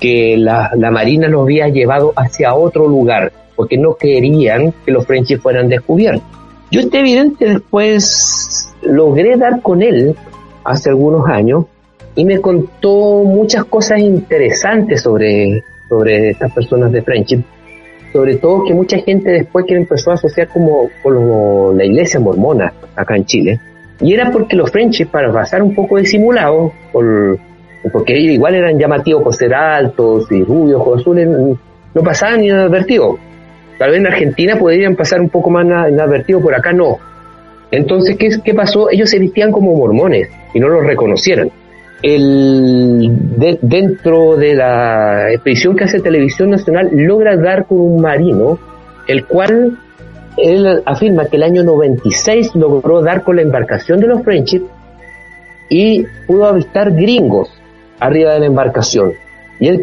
[0.00, 5.40] que la, Marina los había llevado hacia otro lugar porque no querían que los Frenchies
[5.40, 6.22] fueran descubiertos.
[6.70, 10.16] Yo este vidente después logré dar con él
[10.64, 11.66] hace algunos años
[12.14, 17.42] y me contó muchas cosas interesantes sobre, sobre estas personas de Friendship
[18.12, 22.72] sobre todo que mucha gente después que empezó a asociar como con la iglesia mormona
[22.96, 23.60] acá en Chile,
[24.00, 27.38] y era porque los French, para pasar un poco disimulados, por,
[27.92, 33.16] porque ellos igual eran llamativos por ser altos y rubios, ojos azules, no pasaban inadvertidos.
[33.78, 36.98] Tal vez en Argentina podrían pasar un poco más inadvertidos, por acá no.
[37.70, 38.90] Entonces, ¿qué, ¿qué pasó?
[38.90, 41.50] Ellos se vestían como mormones y no los reconocieron
[42.02, 48.58] el, dentro de la expedición que hace Televisión Nacional logra dar con un marino,
[49.06, 49.78] el cual
[50.36, 54.62] él afirma que el año 96 logró dar con la embarcación de los Friendship
[55.68, 57.50] y pudo avistar gringos
[58.00, 59.12] arriba de la embarcación.
[59.58, 59.80] Y el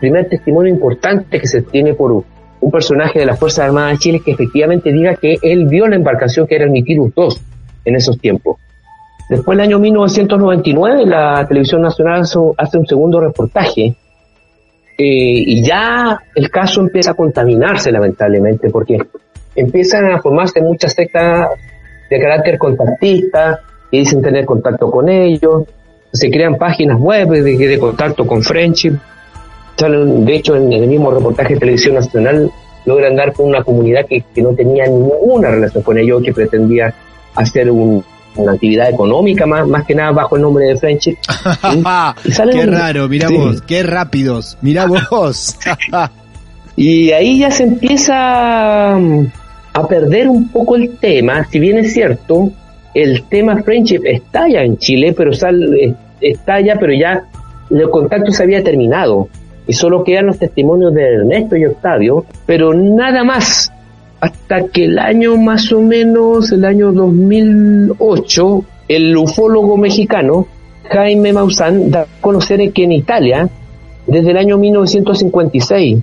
[0.00, 2.24] primer testimonio importante que se tiene por
[2.60, 5.96] un personaje de las Fuerzas Armadas de Chile que efectivamente diga que él vio la
[5.96, 7.40] embarcación que era el Mitilus 2
[7.84, 8.56] en esos tiempos.
[9.28, 13.94] Después, el año 1999, la Televisión Nacional hace un segundo reportaje
[15.00, 18.98] eh, y ya el caso empieza a contaminarse, lamentablemente, porque
[19.54, 21.50] empiezan a formarse muchas sectas
[22.10, 25.64] de carácter contactista y dicen tener contacto con ellos.
[26.12, 28.94] Se crean páginas web de, contacto con Friendship.
[29.78, 32.50] De hecho, en el mismo reportaje de Televisión Nacional
[32.84, 36.92] logran dar con una comunidad que, que no tenía ninguna relación con ellos, que pretendía
[37.34, 38.02] hacer un,
[38.38, 41.16] una actividad económica más, más que nada bajo el nombre de Friendship.
[42.52, 45.56] qué raro, mira vos, qué rápidos, mira vos.
[46.76, 49.26] y ahí ya se empieza mm,
[49.74, 52.50] a perder un poco el tema, si bien es cierto,
[52.94, 57.24] el tema Friendship estalla en Chile, pero sale, eh, estalla, pero ya
[57.70, 59.28] el contacto se había terminado
[59.66, 63.70] y solo quedan los testimonios de Ernesto y Octavio, pero nada más
[64.20, 70.46] hasta que el año más o menos, el año 2008, el ufólogo mexicano
[70.90, 73.48] Jaime Maussan da a conocer que en Italia,
[74.06, 75.98] desde el año 1956,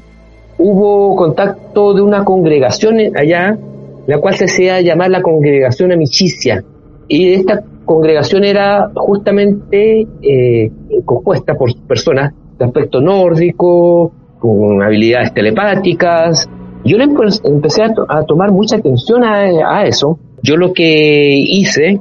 [0.59, 3.57] hubo contacto de una congregación allá,
[4.05, 6.63] la cual se hacía llamar la congregación amicicia.
[7.07, 10.71] Y esta congregación era justamente eh,
[11.05, 16.47] compuesta por personas de aspecto nórdico, con habilidades telepáticas,
[16.85, 20.19] yo empecé a, tomar mucha atención a, eso.
[20.43, 21.99] Yo lo que hice,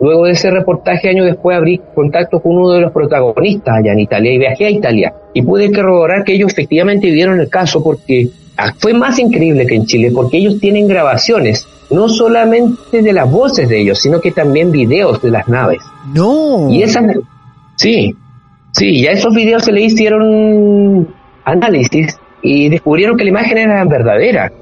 [0.00, 4.00] luego de ese reportaje, años después, abrí contacto con uno de los protagonistas allá en
[4.00, 5.14] Italia y viajé a Italia.
[5.32, 8.28] Y pude corroborar que ellos efectivamente vieron el caso porque
[8.78, 13.68] fue más increíble que en Chile, porque ellos tienen grabaciones, no solamente de las voces
[13.68, 15.80] de ellos, sino que también videos de las naves.
[16.12, 16.68] No.
[16.70, 17.04] Y esas,
[17.76, 18.14] sí,
[18.72, 21.08] sí, ya esos videos se le hicieron
[21.44, 24.52] análisis y descubrieron que la imagen era verdadera.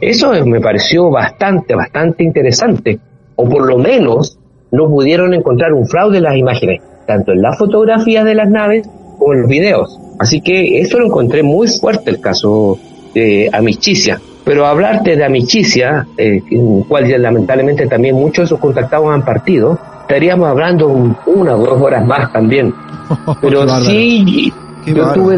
[0.00, 2.98] Eso me pareció bastante, bastante interesante.
[3.36, 4.38] O por lo menos
[4.70, 8.88] no pudieron encontrar un fraude en las imágenes, tanto en las fotografías de las naves
[9.18, 9.98] como en los videos.
[10.18, 12.78] Así que eso lo encontré muy fuerte el caso
[13.14, 14.20] de Amichicia.
[14.44, 19.78] Pero hablarte de Amichicia, eh, en cual lamentablemente también muchos de sus contactados han partido,
[20.02, 22.74] estaríamos hablando una o dos horas más también.
[23.40, 24.52] Pero sí,
[24.86, 25.34] yo tuve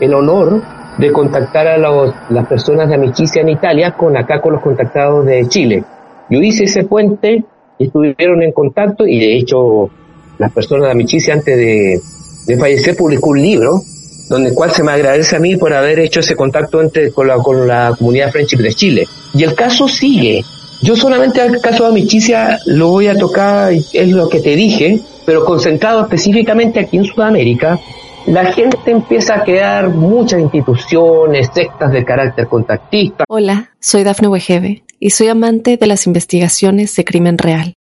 [0.00, 0.60] el, honor
[0.98, 5.46] de contactar a las personas de Amicicia en Italia con acá con los contactados de
[5.48, 5.84] Chile.
[6.30, 7.44] Yo hice ese puente
[7.78, 9.90] y estuvieron en contacto y de hecho
[10.38, 12.00] las personas de Amicicia antes de,
[12.46, 13.80] de fallecer publicó un libro
[14.28, 17.36] donde cual se me agradece a mí por haber hecho ese contacto entre, con, la,
[17.36, 19.08] con la comunidad Friendship de Chile.
[19.34, 20.44] Y el caso sigue.
[20.82, 25.00] Yo solamente al caso de Amicicia lo voy a tocar, es lo que te dije,
[25.24, 27.78] pero concentrado específicamente aquí en Sudamérica,
[28.26, 33.24] la gente empieza a crear muchas instituciones, sectas de carácter contactista.
[33.28, 37.74] Hola, soy Dafne Wegebe y soy amante de las investigaciones de crimen real.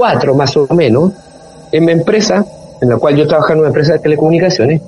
[0.00, 1.12] 2004, más o menos,
[1.72, 2.44] en mi empresa,
[2.80, 4.80] en la cual yo trabajaba en una empresa de telecomunicaciones,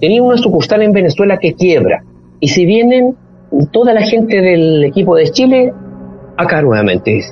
[0.00, 2.02] tenía una sucursal en Venezuela que quiebra.
[2.40, 3.16] Y si vienen
[3.72, 5.72] toda la gente del equipo de Chile
[6.36, 7.22] acá nuevamente, y,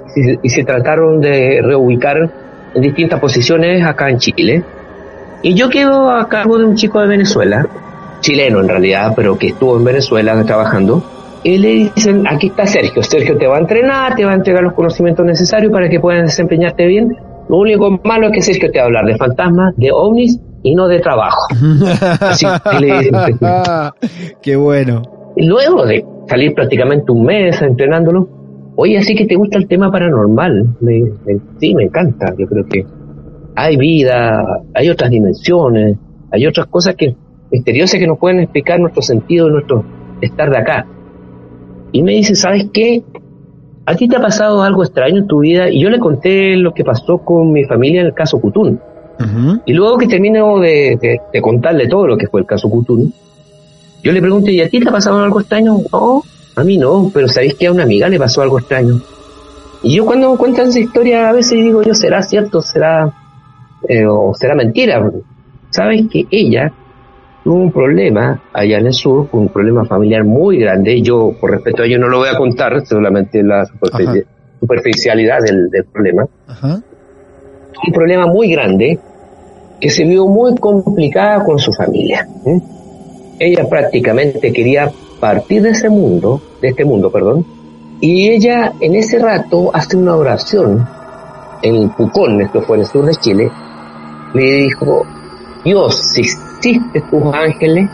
[0.42, 2.30] y se trataron de reubicar
[2.74, 4.64] en distintas posiciones acá en Chile.
[5.42, 7.68] Y yo quedo a cargo de un chico de Venezuela,
[8.20, 11.15] chileno en realidad, pero que estuvo en Venezuela trabajando.
[11.46, 14.62] Y le dicen, aquí está Sergio, Sergio te va a entrenar, te va a entregar
[14.64, 17.14] los conocimientos necesarios para que puedas desempeñarte bien.
[17.48, 20.74] Lo único malo es que Sergio te va a hablar de fantasmas, de ovnis y
[20.74, 21.38] no de trabajo.
[22.20, 23.14] Así que le dicen,
[24.42, 25.02] Qué bueno.
[25.36, 28.28] y luego de salir prácticamente un mes entrenándolo,
[28.74, 30.76] oye, así que te gusta el tema paranormal.
[30.80, 32.34] Me- me- sí, me encanta.
[32.36, 32.84] Yo creo que
[33.54, 34.42] hay vida,
[34.74, 35.96] hay otras dimensiones,
[36.32, 37.14] hay otras cosas que
[37.52, 39.84] misteriosas que nos pueden explicar nuestro sentido, nuestro
[40.20, 40.86] estar de acá.
[41.96, 43.02] Y me dice, ¿sabes qué?
[43.86, 46.74] A ti te ha pasado algo extraño en tu vida y yo le conté lo
[46.74, 48.78] que pasó con mi familia en el caso Cutún.
[49.64, 53.14] Y luego que termino de, de- de contarle todo lo que fue el caso Cutún,
[54.02, 55.78] yo le pregunto, ¿y a ti te ha pasado algo extraño?
[55.90, 56.22] No,
[56.54, 59.00] a mí no, pero ¿sabéis que a una amiga le pasó algo extraño?
[59.82, 62.60] Y yo cuando me cuentan esa historia a veces digo, yo, ¿será cierto?
[62.60, 63.10] ¿Será,
[63.88, 65.10] eh, o será mentira?
[65.70, 66.72] ¿Sabes que ella
[67.46, 71.00] tuvo un problema allá en el sur, un problema familiar muy grande?
[71.00, 74.58] Yo, por respeto a ello, no lo voy a contar, solamente la superfici- Ajá.
[74.58, 76.80] superficialidad del, del problema Ajá.
[77.86, 78.98] un problema muy grande
[79.80, 82.26] que se vio muy complicada con su familia.
[82.44, 82.60] ¿m?
[83.38, 84.90] Ella prácticamente quería
[85.20, 87.46] partir de ese mundo, de este mundo, perdón,
[88.00, 90.84] y ella en ese rato hace una oración
[91.62, 93.50] en Pucón, esto fue en el sur de Chile,
[94.34, 95.04] le dijo,
[95.64, 96.22] Dios, si
[96.66, 97.88] existe tus ángeles,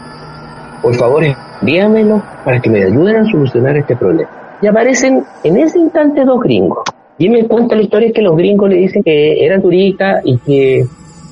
[0.82, 1.24] por favor
[1.60, 4.30] envíamelos para que me ayuden a solucionar este problema.
[4.60, 6.78] Y aparecen en ese instante dos gringos.
[7.18, 10.86] Y me cuenta la historia que los gringos le dicen que eran turistas y que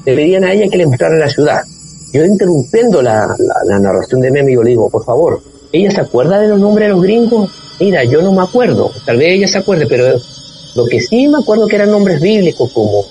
[0.06, 1.62] le pedían a ella que le mostrara la ciudad.
[2.12, 5.40] Yo interrumpiendo la, la, la narración de mi amigo le digo, por favor,
[5.72, 7.50] ¿ella se acuerda de los nombres de los gringos?
[7.80, 10.04] Mira, yo no me acuerdo, tal vez ella se acuerde, pero
[10.76, 13.02] lo que sí me acuerdo que eran nombres bíblicos como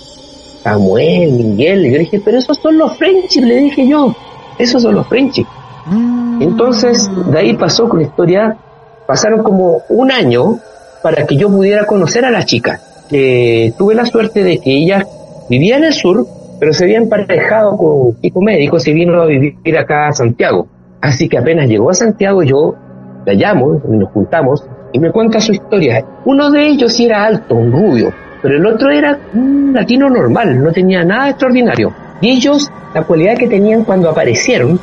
[0.63, 4.15] Samuel, Miguel, y yo le dije, pero esos son los Frenchies, le dije yo,
[4.57, 5.47] esos son los Frenchies.
[5.85, 6.41] Mm.
[6.41, 8.57] Entonces, de ahí pasó con la historia,
[9.07, 10.59] pasaron como un año
[11.01, 12.79] para que yo pudiera conocer a la chica.
[13.11, 15.05] Eh, tuve la suerte de que ella
[15.49, 16.25] vivía en el sur,
[16.59, 20.67] pero se había emparejado con un chico médico, se vino a vivir acá a Santiago.
[21.01, 22.75] Así que apenas llegó a Santiago, yo
[23.25, 26.05] la llamo, nos juntamos, y me cuenta su historia.
[26.25, 30.71] Uno de ellos era alto, un rubio, pero el otro era un latino normal, no
[30.71, 31.93] tenía nada extraordinario.
[32.21, 34.79] Y ellos, la cualidad que tenían cuando aparecieron,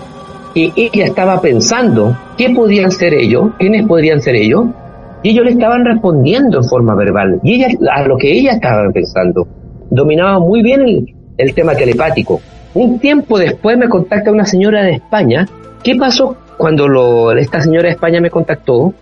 [0.54, 4.66] que ella estaba pensando qué podían ser ellos, quiénes podrían ser ellos,
[5.22, 8.90] y ellos le estaban respondiendo en forma verbal, y ella, a lo que ella estaba
[8.92, 9.46] pensando.
[9.90, 12.40] Dominaba muy bien el, el tema telepático.
[12.74, 15.46] Un tiempo después me contacta una señora de España.
[15.82, 18.92] ¿Qué pasó cuando lo, esta señora de España me contactó?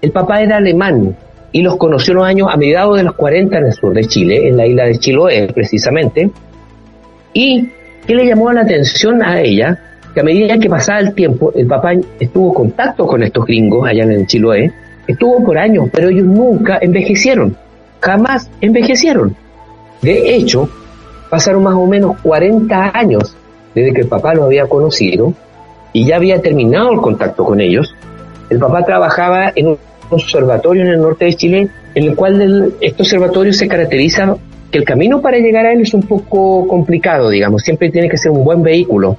[0.00, 1.16] El papá era alemán
[1.52, 4.48] y los conoció los años a mediados de los 40 en el sur de Chile,
[4.48, 6.30] en la isla de Chiloé precisamente.
[7.34, 7.68] ¿Y
[8.06, 9.78] qué le llamó la atención a ella?
[10.14, 13.86] Que a medida que pasaba el tiempo, el papá estuvo en contacto con estos gringos
[13.86, 14.72] allá en Chiloé,
[15.06, 17.56] estuvo por años, pero ellos nunca envejecieron,
[18.00, 19.36] jamás envejecieron.
[20.00, 20.68] De hecho,
[21.30, 23.36] pasaron más o menos 40 años
[23.74, 25.32] desde que el papá los había conocido
[25.92, 27.94] y ya había terminado el contacto con ellos.
[28.50, 29.78] El papá trabajaba en
[30.16, 34.36] observatorio en el norte de Chile, en el cual este observatorio se caracteriza
[34.70, 38.16] que el camino para llegar a él es un poco complicado, digamos, siempre tiene que
[38.16, 39.16] ser un buen vehículo,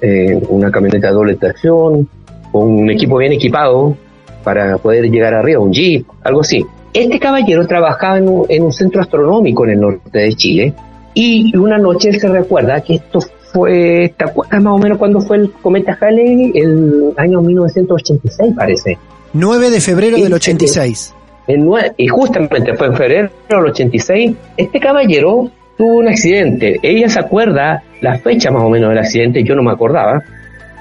[0.00, 2.08] eh, una camioneta de doble tracción,
[2.52, 3.96] un equipo bien equipado
[4.42, 6.64] para poder llegar arriba, un jeep, algo así.
[6.92, 10.74] Este caballero trabajaba en un, en un centro astronómico en el norte de Chile
[11.14, 13.20] y una noche él se recuerda que esto
[13.52, 14.24] fue, ¿te
[14.60, 16.52] más o menos cuando fue el cometa Halley?
[16.54, 18.98] El año 1986 parece.
[19.32, 20.32] 9 de febrero del sí.
[20.32, 21.14] 86.
[21.46, 26.78] En nue- y justamente fue en febrero del 86, este caballero tuvo un accidente.
[26.82, 30.22] Ella se acuerda la fecha más o menos del accidente, yo no me acordaba,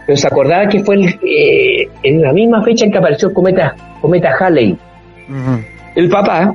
[0.06, 3.34] pero se acordaba que fue el, eh, en la misma fecha en que apareció el
[3.34, 4.78] cometa, cometa Halley.
[5.96, 6.54] El papá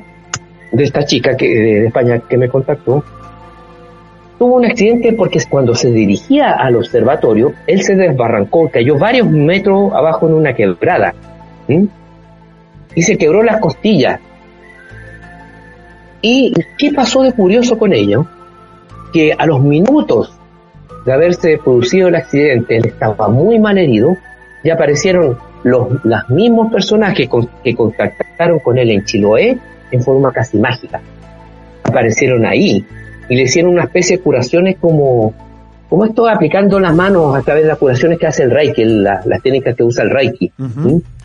[0.73, 3.05] de esta chica que, de España que me contactó
[4.39, 9.93] tuvo un accidente porque cuando se dirigía al observatorio, él se desbarrancó, cayó varios metros
[9.93, 11.15] abajo en una quebrada
[11.75, 11.89] ¿m?
[12.95, 14.21] y se quebró las costillas.
[16.21, 18.27] ¿Y qué pasó de curioso con ello?
[19.13, 20.33] Que a los minutos
[21.05, 24.17] de haberse producido el accidente, él estaba muy mal herido
[24.63, 27.29] y aparecieron los, los mismos personajes
[27.65, 29.59] que contactaron con él en Chiloé
[29.91, 31.01] en forma casi mágica.
[31.83, 32.85] Aparecieron ahí
[33.29, 35.35] y le hicieron una especie de curaciones como,
[35.93, 39.21] como esto aplicando las manos a través de las curaciones que hace el Reiki, la-
[39.27, 40.51] las técnicas que usa el Reiki.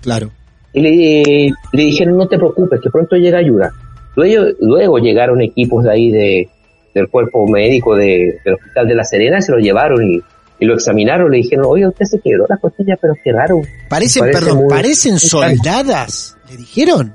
[0.02, 0.30] Claro.
[0.74, 3.72] Y le, le dijeron, no te preocupes, que pronto llega ayuda.
[4.18, 6.50] Luego, luego llegaron equipos de ahí de,
[6.94, 10.20] del cuerpo médico de- del Hospital de La Serena, se lo llevaron y,
[10.60, 13.62] y lo examinaron, le dijeron, oye, usted se quebró la costilla, pero qué raro.
[13.88, 17.14] Parecen, Parece perdón, muy- parecen soldadas, le dijeron.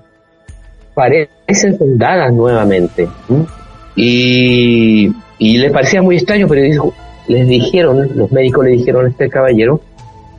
[0.94, 3.06] parecen fundadas nuevamente.
[3.94, 6.94] Y, y les parecía muy extraño, pero dijo-
[7.28, 9.80] les dijeron, los médicos le dijeron a este caballero,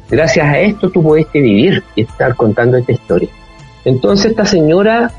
[0.10, 3.30] gracias a esto tú pudiste vivir y estar contando esta historia.
[3.86, 5.12] Entonces esta señora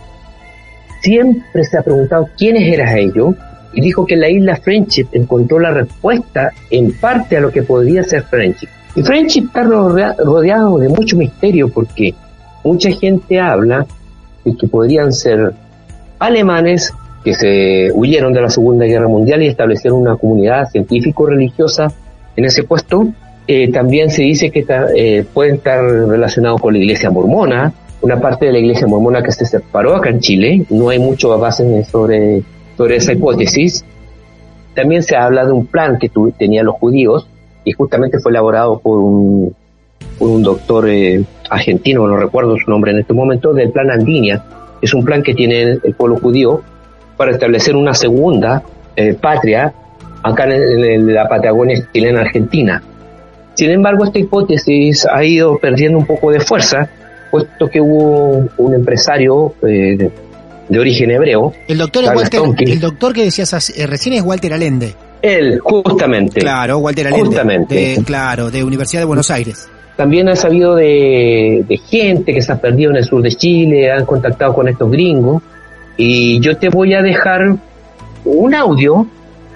[1.00, 3.34] siempre se ha preguntado quiénes eran ellos
[3.72, 8.02] y dijo que la isla Friendship encontró la respuesta en parte a lo que podría
[8.04, 8.68] ser Friendship.
[8.96, 12.14] Y Friendship está rodea- rodeado de mucho misterio porque
[12.62, 13.84] mucha gente habla
[14.44, 15.52] de que podrían ser
[16.20, 16.92] alemanes
[17.24, 21.90] que se huyeron de la Segunda Guerra Mundial y establecieron una comunidad científico-religiosa
[22.36, 23.06] en ese puesto.
[23.46, 27.72] Eh, también se dice que ta- eh, pueden estar relacionados con la iglesia mormona,
[28.02, 30.66] una parte de la iglesia mormona que se separó acá en Chile.
[30.70, 32.42] No hay mucho base sobre,
[32.76, 33.84] sobre esa hipótesis.
[34.74, 37.26] También se habla de un plan que tu- tenían los judíos
[37.64, 39.54] y justamente fue elaborado por un,
[40.18, 44.44] por un doctor eh, argentino, no recuerdo su nombre en este momento, del plan Andinia.
[44.82, 46.60] Es un plan que tiene el pueblo judío
[47.16, 48.62] para establecer una segunda
[48.96, 49.72] eh, patria
[50.22, 52.82] acá en, en la Patagonia chilena argentina.
[53.54, 56.88] Sin embargo, esta hipótesis ha ido perdiendo un poco de fuerza,
[57.30, 60.10] puesto que hubo un empresario eh, de,
[60.68, 64.94] de origen hebreo, El doctor, Walter, el doctor que decías eh, recién es Walter Allende.
[65.22, 67.26] él justamente, Claro, Walter Allende.
[67.26, 67.74] Justamente.
[67.74, 69.68] De- claro, de Universidad de Buenos Aires.
[69.96, 73.92] También ha sabido de, de gente que se ha perdido en el sur de Chile,
[73.92, 75.40] han contactado con estos gringos.
[75.96, 77.56] Y yo te voy a dejar
[78.24, 79.06] un audio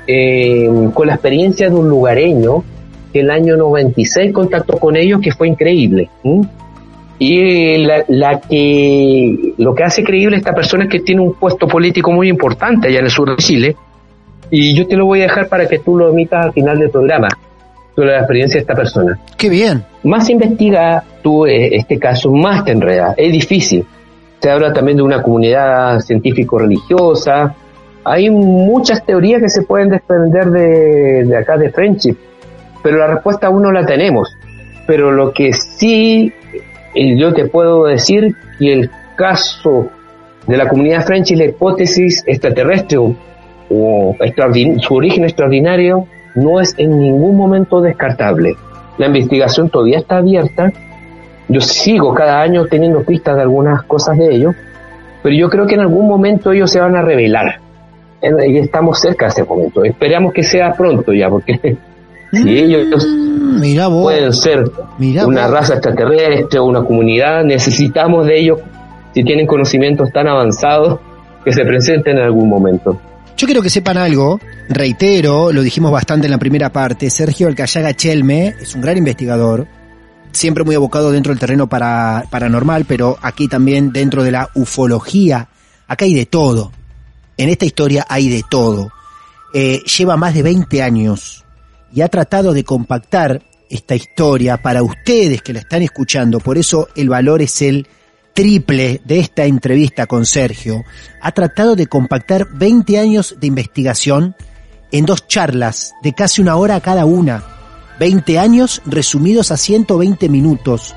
[0.06, 2.64] eh, con la experiencia de un lugareño
[3.12, 6.08] que el año 96 contactó con ellos, que fue increíble.
[6.22, 6.46] ¿m?
[7.18, 11.34] Y eh, la, la que lo que hace creíble esta persona es que tiene un
[11.34, 13.76] puesto político muy importante allá en el sur de Chile.
[14.50, 16.90] Y yo te lo voy a dejar para que tú lo emitas al final del
[16.90, 17.28] programa,
[17.94, 19.84] sobre la experiencia de esta persona Qué bien.
[20.04, 23.14] más investiga tú eh, este caso, más te enredas.
[23.16, 23.84] Es difícil.
[24.40, 27.54] Se habla también de una comunidad científico-religiosa.
[28.04, 32.16] Hay muchas teorías que se pueden desprender de, acá de Friendship,
[32.82, 34.32] pero la respuesta aún no la tenemos.
[34.86, 36.32] Pero lo que sí
[36.94, 39.90] eh, yo te puedo decir que el caso
[40.46, 43.14] de la comunidad Friendship, la hipótesis extraterrestre o,
[43.68, 44.16] o
[44.80, 48.54] su origen extraordinario, no es en ningún momento descartable.
[48.96, 50.72] La investigación todavía está abierta.
[51.48, 54.54] Yo sigo cada año teniendo pistas de algunas cosas de ellos,
[55.22, 57.60] pero yo creo que en algún momento ellos se van a revelar.
[58.20, 59.84] Y estamos cerca de ese momento.
[59.84, 61.76] Esperamos que sea pronto ya, porque
[62.32, 63.06] si ellos
[63.58, 64.02] Mm, vos.
[64.02, 64.70] pueden ser
[65.00, 65.50] una vos.
[65.50, 68.60] raza extraterrestre o una comunidad, necesitamos de ellos,
[69.14, 71.00] si tienen conocimientos tan avanzados,
[71.44, 73.00] que se presenten en algún momento.
[73.36, 77.94] Yo quiero que sepan algo, reitero, lo dijimos bastante en la primera parte, Sergio Alcayaga
[77.94, 79.66] Chelme es un gran investigador,
[80.32, 85.48] siempre muy abocado dentro del terreno para, paranormal, pero aquí también dentro de la ufología,
[85.86, 86.72] acá hay de todo,
[87.36, 88.90] en esta historia hay de todo.
[89.54, 91.44] Eh, lleva más de 20 años
[91.92, 96.88] y ha tratado de compactar esta historia para ustedes que la están escuchando, por eso
[96.94, 97.86] el valor es el
[98.34, 100.84] triple de esta entrevista con Sergio,
[101.20, 104.36] ha tratado de compactar 20 años de investigación
[104.92, 107.57] en dos charlas de casi una hora cada una.
[107.98, 110.94] 20 años resumidos a 120 minutos,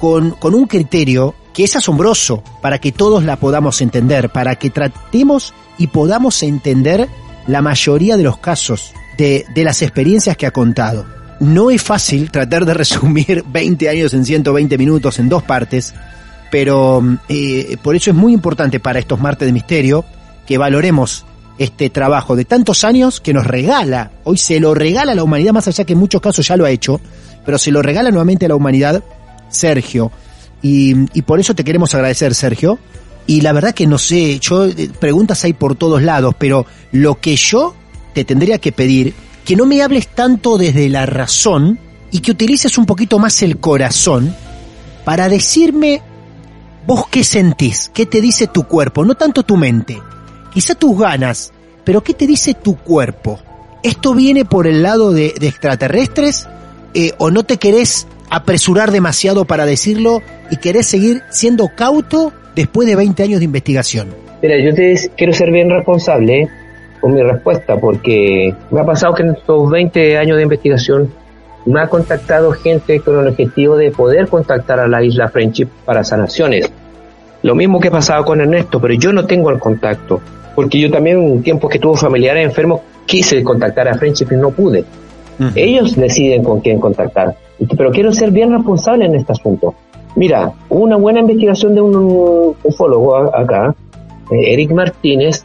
[0.00, 4.70] con, con un criterio que es asombroso para que todos la podamos entender, para que
[4.70, 7.08] tratemos y podamos entender
[7.46, 11.06] la mayoría de los casos, de, de las experiencias que ha contado.
[11.40, 15.94] No es fácil tratar de resumir 20 años en 120 minutos en dos partes,
[16.50, 20.04] pero eh, por eso es muy importante para estos martes de misterio
[20.46, 21.24] que valoremos
[21.58, 25.52] este trabajo de tantos años que nos regala, hoy se lo regala a la humanidad,
[25.52, 27.00] más allá que en muchos casos ya lo ha hecho,
[27.44, 29.02] pero se lo regala nuevamente a la humanidad
[29.48, 30.10] Sergio.
[30.62, 32.78] Y, y por eso te queremos agradecer, Sergio.
[33.26, 37.20] Y la verdad que no sé, yo eh, preguntas hay por todos lados, pero lo
[37.20, 37.74] que yo
[38.12, 41.78] te tendría que pedir, que no me hables tanto desde la razón
[42.10, 44.34] y que utilices un poquito más el corazón
[45.04, 46.02] para decirme
[46.86, 50.00] vos qué sentís, qué te dice tu cuerpo, no tanto tu mente,
[50.54, 51.52] quizá tus ganas,
[51.84, 53.40] pero qué te dice tu cuerpo.
[53.82, 56.48] ¿Esto viene por el lado de, extraterrestres
[56.94, 62.88] eh, o no te querés apresurar demasiado para decirlo y querés seguir siendo cauto después
[62.88, 64.08] de 20 años de investigación?
[64.40, 66.48] Mira, yo te quiero ser bien responsable,
[67.00, 71.12] con mi respuesta, porque me ha pasado que en estos 20 años de investigación
[71.66, 76.04] me ha contactado gente con el objetivo de poder contactar a la isla Friendship para
[76.04, 76.70] sanaciones.
[77.42, 80.20] Lo mismo que pasaba con Ernesto, pero yo no tengo el contacto,
[80.54, 84.50] porque yo también un tiempo que tuve familiares enfermos quise contactar a Friendship y no
[84.50, 84.84] pude.
[85.56, 87.36] Ellos deciden con quién contactar,
[87.76, 89.74] pero quiero ser bien responsable en este asunto.
[90.16, 93.74] Mira, una buena investigación de un ufólogo acá,
[94.30, 95.44] eh, Eric Martínez,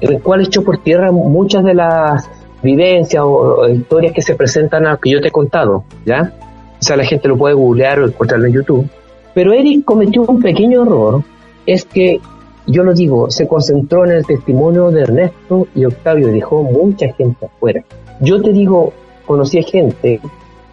[0.00, 2.28] en el cual echó por tierra muchas de las
[2.62, 6.32] vivencias o, historias que se presentan a que yo te he contado, ¿ya?
[6.78, 8.88] O sea, la gente lo puede googlear o encontrarlo en YouTube.
[9.34, 11.22] Pero Eric cometió un pequeño error,
[11.64, 12.20] es que,
[12.66, 17.12] yo lo digo, se concentró en el testimonio de Ernesto y Octavio y dejó mucha
[17.12, 17.82] gente afuera.
[18.20, 18.92] Yo te digo,
[19.26, 20.20] conocí gente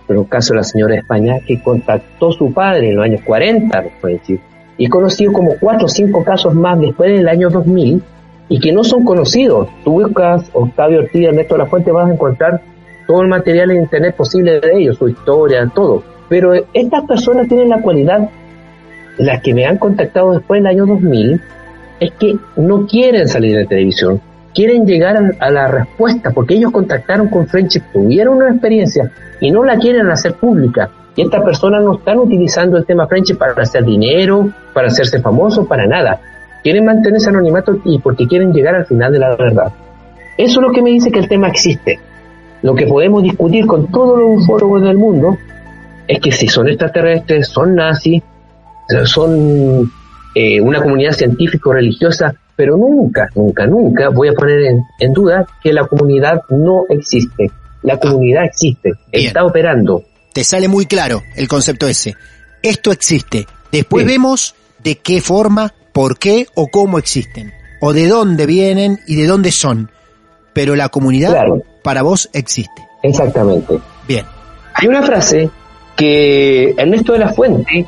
[0.10, 3.06] pero el caso de la señora de España, que contactó a su padre en los
[3.06, 4.40] años 40, decir,
[4.76, 8.02] y conocido como cuatro o cinco casos más después del año 2000,
[8.50, 9.70] y que no son conocidos.
[9.84, 12.60] Tú buscas Octavio Ortiz, Ernesto de la Fuente, vas a encontrar
[13.06, 16.02] todo el material en internet posible de ellos, su historia, todo.
[16.28, 18.32] Pero estas personas tienen la cualidad,
[19.20, 21.40] las que me han contactado después del año 2000,
[22.00, 24.22] es que no quieren salir de televisión,
[24.54, 29.64] quieren llegar a, la respuesta, porque ellos contactaron con Friendship, tuvieron una experiencia y no
[29.64, 30.89] la quieren hacer pública.
[31.16, 35.68] Y estas personas no están utilizando el tema Friendship para hacer dinero, para hacerse famosos,
[35.68, 36.22] para nada.
[36.64, 39.72] Quieren mantenerse anonimato y porque quieren llegar al final de la verdad.
[40.38, 42.00] Eso es lo que me dice que el tema existe.
[42.62, 45.38] Lo que podemos discutir con todos los ufólogos del mundo
[46.08, 48.24] es que si son extraterrestres, son nazis,
[49.06, 49.91] son
[50.36, 54.61] eh, una comunidad científico-religiosa, pero nunca, nunca, nunca voy a poner
[54.99, 57.51] en, duda que la comunidad no existe.
[57.84, 60.03] La comunidad existe, está operando.
[60.34, 62.15] Te sale muy claro el concepto ese.
[62.61, 63.47] Esto existe.
[63.71, 67.53] Después vemos de qué forma, por qué o cómo existen.
[67.82, 69.89] O de dónde vienen y de dónde son.
[70.53, 71.45] Pero la comunidad
[71.84, 72.86] para vos existe.
[73.01, 73.80] Exactamente.
[74.07, 74.25] Bien.
[74.73, 75.49] Hay una frase
[75.95, 77.86] que Ernesto de la Fuente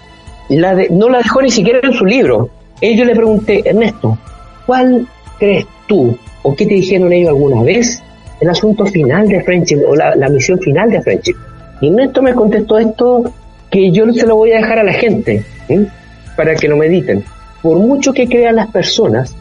[0.57, 2.49] la no la dejó ni siquiera en su libro.
[2.81, 4.17] Yo le pregunté, Ernesto,
[4.65, 5.07] ¿Cuál
[5.39, 8.01] crees tú o qué te dijeron ellos alguna vez
[8.39, 11.35] el asunto final de Friendship o la, misión final de Friendship?
[11.81, 13.33] Y Néstor me contestó esto
[13.69, 15.43] que yo se lo voy a dejar a la gente
[16.35, 17.23] para que lo mediten.
[17.61, 19.35] Por mucho que crean las personas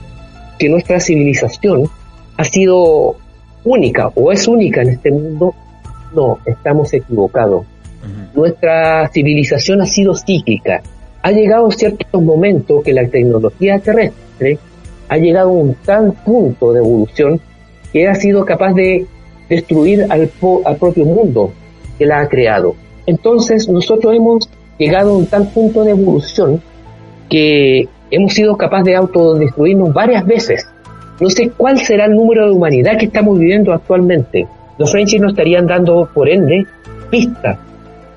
[0.58, 1.88] que nuestra civilización
[2.36, 3.16] ha sido
[3.64, 5.54] única o es única en este mundo,
[6.14, 7.66] no, estamos equivocados.
[8.34, 10.82] Nuestra civilización ha sido cíclica.
[11.22, 14.58] Ha llegado ciertos momentos que la tecnología terrestre
[15.08, 17.40] ha llegado a un tal punto de evolución
[17.92, 19.06] que ha sido capaz de
[19.48, 20.30] destruir al,
[20.64, 21.52] al propio mundo
[21.98, 22.74] que la ha creado.
[23.06, 24.48] Entonces nosotros hemos
[24.78, 26.62] llegado a un tal punto de evolución
[27.28, 30.66] que hemos sido capaces de autodestruirnos varias veces.
[31.20, 34.46] No sé cuál será el número de humanidad que estamos viviendo actualmente.
[34.78, 36.64] Los French nos estarían dando, por ende,
[37.10, 37.58] pistas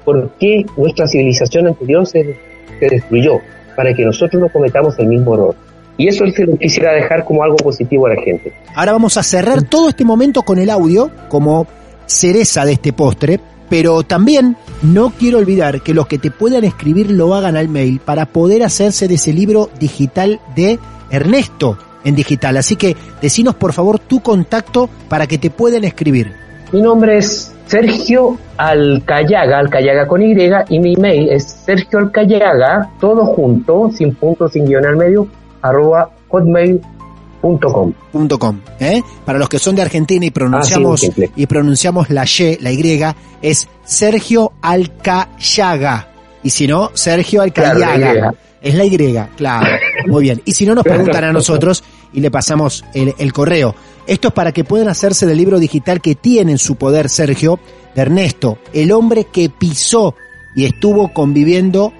[0.05, 2.37] por qué nuestra civilización anterior se,
[2.79, 3.39] se destruyó,
[3.75, 5.55] para que nosotros no cometamos el mismo error.
[5.97, 8.51] Y eso se lo quisiera dejar como algo positivo a la gente.
[8.75, 11.67] Ahora vamos a cerrar todo este momento con el audio como
[12.05, 17.11] cereza de este postre, pero también no quiero olvidar que los que te puedan escribir
[17.11, 20.79] lo hagan al mail para poder hacerse de ese libro digital de
[21.11, 22.57] Ernesto en digital.
[22.57, 26.33] Así que decinos por favor tu contacto para que te puedan escribir.
[26.73, 30.35] Mi nombre es Sergio Alcayaga, Alcayaga con Y,
[30.69, 35.27] y mi mail es Sergio Alcayaga, todo junto, sin punto, sin guion al medio,
[35.61, 37.93] arroba hotmail.com.
[38.39, 39.03] .com, ¿eh?
[39.23, 43.03] Para los que son de Argentina y pronunciamos y pronunciamos la Y, la Y,
[43.43, 46.07] es Sergio Alcayaga.
[46.41, 48.33] Y si no, Sergio Alcayaga.
[48.59, 48.97] es la Y,
[49.37, 49.77] claro.
[50.07, 50.41] Muy bien.
[50.43, 51.83] Y si no, nos preguntan a nosotros
[52.13, 53.75] y le pasamos el, correo.
[54.07, 57.59] Esto es para que puedan hacerse del libro digital que tiene en su poder Sergio,
[57.95, 60.15] Ernesto, el hombre que pisó
[60.55, 61.93] y estuvo conviviendo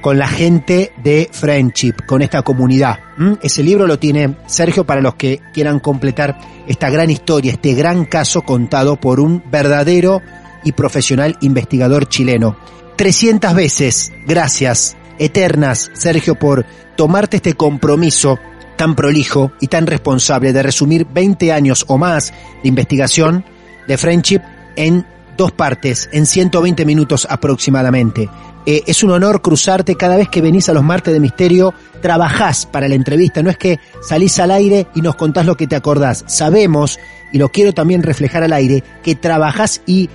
[0.00, 2.98] con la gente de Friendship, con esta comunidad.
[3.42, 8.04] Ese libro lo tiene Sergio para los que quieran completar esta gran historia, este gran
[8.04, 10.20] caso contado por un verdadero
[10.64, 12.56] y profesional investigador chileno.
[12.96, 16.66] 300 veces, gracias, eternas, Sergio, por
[16.96, 18.38] tomarte este compromiso
[18.82, 22.32] tan prolijo y tan responsable de resumir 20 años o más
[22.64, 23.44] de investigación
[23.86, 24.40] de Friendship
[24.74, 25.06] en
[25.36, 28.28] dos partes, en 120 minutos aproximadamente.
[28.66, 32.66] Eh, es un honor cruzarte cada vez que venís a los martes de misterio, trabajás
[32.66, 35.76] para la entrevista, no es que salís al aire y nos contás lo que te
[35.76, 36.24] acordás.
[36.26, 36.98] Sabemos,
[37.32, 40.10] y lo quiero también reflejar al aire, que trabajás y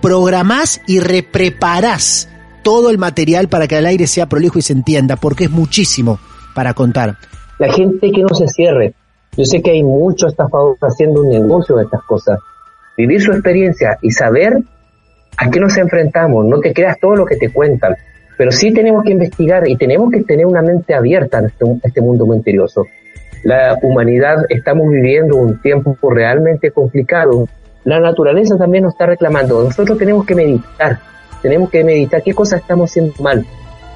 [0.00, 2.28] programás y repreparás
[2.62, 6.20] todo el material para que el aire sea prolijo y se entienda, porque es muchísimo
[6.54, 7.18] para contar.
[7.62, 8.92] La gente que no se cierre,
[9.36, 12.40] Yo sé que hay muchos estafadores haciendo un negocio de estas cosas.
[12.96, 14.58] Vivir su experiencia y saber
[15.36, 16.44] a qué nos enfrentamos.
[16.44, 17.94] No te creas todo lo que te cuentan.
[18.36, 22.00] Pero sí tenemos que investigar y tenemos que tener una mente abierta en este, este
[22.00, 22.84] mundo muy misterioso.
[23.44, 27.46] La humanidad estamos viviendo un tiempo realmente complicado.
[27.84, 29.62] La naturaleza también nos está reclamando.
[29.62, 30.98] Nosotros tenemos que meditar.
[31.40, 33.46] Tenemos que meditar qué cosas estamos haciendo mal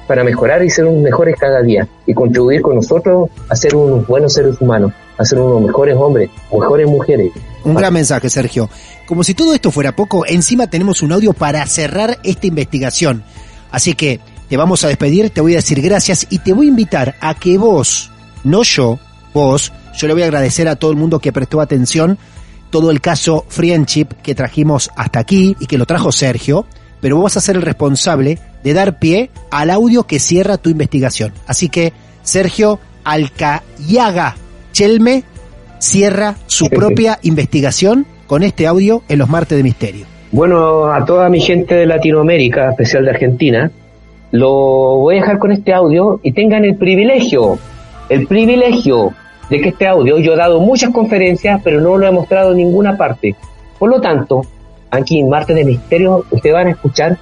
[0.07, 4.07] para mejorar y ser unos mejores cada día y contribuir con nosotros a ser unos
[4.07, 7.31] buenos seres humanos, a ser unos mejores hombres, mejores mujeres.
[7.63, 8.69] Un gran mensaje, Sergio.
[9.05, 13.23] Como si todo esto fuera poco, encima tenemos un audio para cerrar esta investigación.
[13.71, 16.69] Así que te vamos a despedir, te voy a decir gracias y te voy a
[16.69, 18.11] invitar a que vos,
[18.43, 18.97] no yo,
[19.33, 22.17] vos, yo le voy a agradecer a todo el mundo que prestó atención
[22.69, 26.65] todo el caso Friendship que trajimos hasta aquí y que lo trajo Sergio,
[27.01, 30.69] pero vos vas a ser el responsable de dar pie al audio que cierra tu
[30.69, 31.31] investigación.
[31.45, 31.93] Así que
[32.23, 34.35] Sergio Alcayaga
[34.71, 35.23] Chelme
[35.79, 40.05] cierra su propia investigación con este audio en los martes de misterio.
[40.31, 43.71] Bueno, a toda mi gente de Latinoamérica, especial de Argentina,
[44.31, 47.57] lo voy a dejar con este audio y tengan el privilegio,
[48.09, 49.13] el privilegio
[49.49, 52.57] de que este audio, yo he dado muchas conferencias, pero no lo he mostrado en
[52.57, 53.35] ninguna parte.
[53.79, 54.41] Por lo tanto,
[54.97, 57.17] aquí en Martes de Misterio, ustedes van a escuchar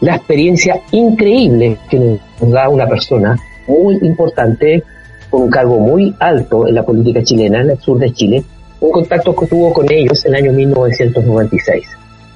[0.00, 1.98] la experiencia increíble que
[2.40, 4.82] nos da una persona muy importante,
[5.30, 8.44] con un cargo muy alto en la política chilena, en el sur de Chile,
[8.80, 11.86] un contacto que tuvo con ellos en el año 1996.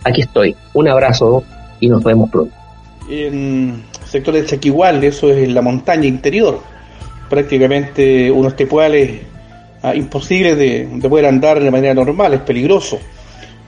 [0.04, 1.42] Aquí estoy, un abrazo
[1.80, 2.54] y nos vemos pronto.
[3.10, 6.60] En el sector de Chaquihual, eso es la montaña interior,
[7.28, 9.22] prácticamente unos tepuales
[9.82, 13.00] ah, imposibles de, de poder andar de manera normal, es peligroso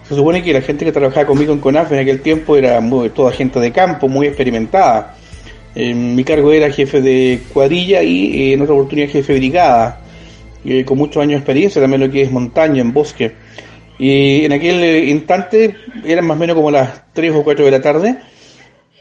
[0.09, 2.81] se supone que la gente que trabajaba conmigo en CONAF en aquel tiempo era
[3.15, 5.15] toda gente de campo, muy experimentada.
[5.75, 10.01] mi cargo era jefe de cuadrilla y en otra oportunidad jefe de brigada,
[10.87, 13.33] con muchos años de experiencia, también lo que es montaña, en bosque.
[13.99, 17.83] Y en aquel instante eran más o menos como las 3 o 4 de la
[17.83, 18.17] tarde,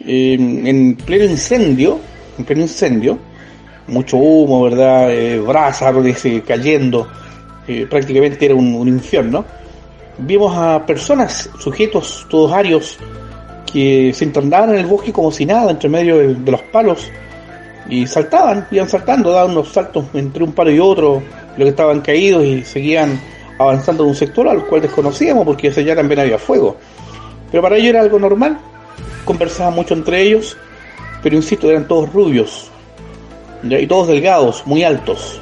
[0.01, 1.99] en pleno incendio,
[2.37, 3.17] en pleno incendio,
[3.87, 5.13] mucho humo, ¿verdad?
[5.13, 5.95] Eh, brasas
[6.45, 7.07] cayendo,
[7.65, 9.45] eh, prácticamente era un infierno
[10.17, 12.97] vimos a personas, sujetos todos arios,
[13.71, 17.09] que se entornaban en el bosque como si nada, entre medio de, los palos,
[17.89, 21.21] y saltaban, iban saltando, daban unos saltos entre un palo y otro,
[21.57, 23.19] lo que estaban caídos y seguían
[23.59, 26.77] avanzando en un sector al cual desconocíamos porque ese ya también había fuego.
[27.49, 28.57] Pero para ellos era algo normal,
[29.25, 30.57] conversaban mucho entre ellos,
[31.23, 32.69] pero insisto, eran todos rubios,
[33.63, 35.41] y todos delgados, muy altos.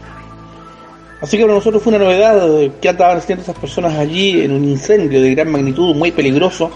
[1.21, 4.63] Así que para nosotros fue una novedad que andaban haciendo esas personas allí en un
[4.65, 6.69] incendio de gran magnitud, muy peligroso,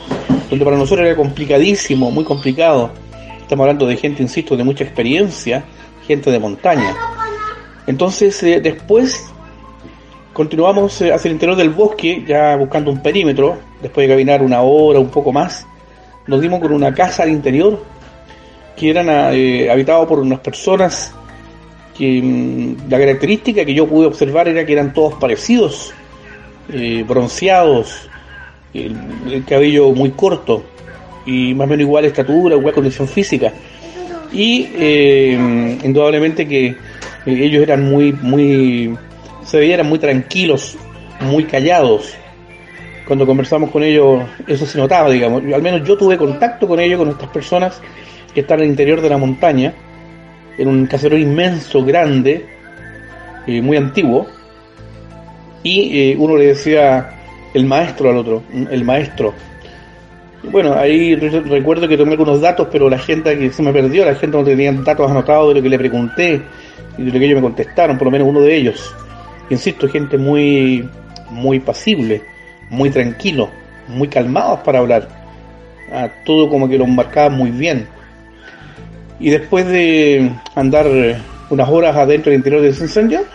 [0.50, 2.92] donde para nosotros era complicadísimo, muy complicado.
[3.42, 5.66] Estamos hablando de gente, insisto, de mucha experiencia,
[6.08, 6.96] gente de montaña.
[7.86, 9.30] Entonces, eh, después
[10.34, 14.62] continuamos eh, hacia el interior del bosque, ya buscando un perímetro, después de caminar una
[14.62, 15.66] hora, un poco más,
[16.28, 17.84] nos dimos con una casa al interior,
[18.78, 21.14] que eran eh, habitados por unas personas
[22.00, 25.94] que mm, la característica que yo pude observar era que eran todos parecidos,
[26.72, 28.10] eh, bronceados,
[28.74, 30.64] el, cabello muy corto
[31.26, 33.52] y más o menos igual estatura, igual condición física.
[34.32, 36.76] Y eh, indudablemente que eh,
[37.26, 38.96] ellos eran muy, muy,
[39.44, 40.78] se veían muy tranquilos,
[41.20, 42.14] muy callados.
[43.06, 45.44] Cuando conversamos con ellos, eso se notaba, digamos.
[45.54, 47.82] Al menos yo tuve contacto con ellos, con estas personas
[48.34, 49.74] que están el interior de la montaña
[50.60, 52.46] en un caserón inmenso, grande,
[53.48, 54.28] eh, muy antiguo,
[55.64, 57.12] y eh, uno le decía
[57.54, 59.34] el maestro al otro, el maestro.
[60.44, 64.16] Bueno, ahí recuerdo que tomé algunos datos, pero la gente que se me perdió, la
[64.16, 66.42] gente no tenía datos anotados de lo que le pregunté
[66.98, 68.94] y de lo que ellos me contestaron, por lo menos uno de ellos.
[69.50, 70.88] Insisto, gente muy,
[71.30, 72.22] muy pasible,
[72.70, 73.50] muy tranquilo,
[73.88, 75.08] muy calmados para hablar.
[75.92, 77.88] Ah, todo como que lo marcaba muy bien
[79.20, 80.88] y después de andar
[81.50, 83.26] unas horas adentro del interior de incendio,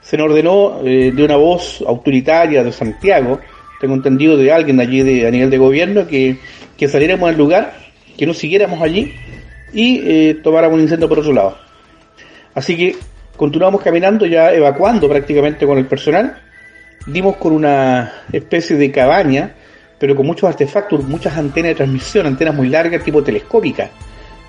[0.00, 3.40] se nos ordenó eh, de una voz autoritaria de Santiago,
[3.80, 6.38] tengo entendido de alguien allí de, a nivel de gobierno, que,
[6.76, 7.74] que saliéramos al lugar,
[8.16, 9.14] que no siguiéramos allí
[9.72, 11.58] y eh, tomáramos un incendio por otro lado.
[12.54, 12.96] Así que
[13.36, 16.40] continuamos caminando, ya evacuando prácticamente con el personal,
[17.06, 19.54] dimos con una especie de cabaña,
[19.98, 23.90] pero con muchos artefactos, muchas antenas de transmisión, antenas muy largas, tipo telescópicas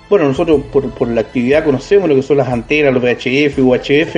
[0.08, 4.16] bueno, nosotros por, por, la actividad conocemos lo que son las antenas, los VHF, UHF.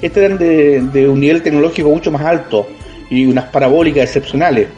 [0.00, 2.68] Estas eran de, un nivel tecnológico mucho más alto
[3.10, 4.68] y unas parabólicas excepcionales.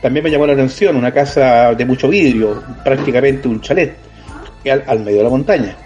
[0.00, 3.96] También me llamó la atención una casa de mucho vidrio, prácticamente un chalet,
[4.86, 5.76] al, medio de la montaña.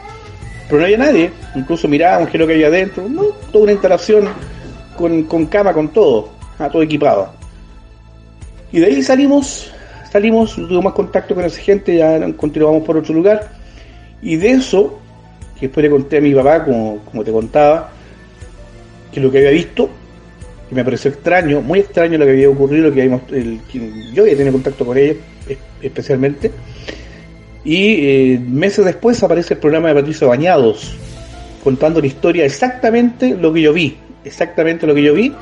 [0.66, 3.22] Pero no había nadie, incluso mirábamos qué es lo que había adentro, no,
[3.52, 4.28] toda una instalación
[4.96, 7.30] con, con cama, con todo, ah, todo equipado.
[8.72, 9.72] Y de ahí salimos,
[10.10, 13.56] salimos, tuvimos más contacto con esa gente, ya continuamos por otro lugar.
[14.22, 14.98] Y de eso,
[15.58, 17.90] que después le conté a mi papá, como, como te contaba,
[19.12, 19.88] que lo que había visto,
[20.68, 23.60] que me pareció extraño, muy extraño lo que había ocurrido, que, habíamos, el,
[24.12, 25.16] yo había tenido contacto con ellos
[25.82, 26.50] especialmente.
[27.64, 30.96] Y eh, meses después aparece el programa de Patricio Bañados,
[31.64, 35.32] contando la historia exactamente lo que yo vi, exactamente lo que yo vi,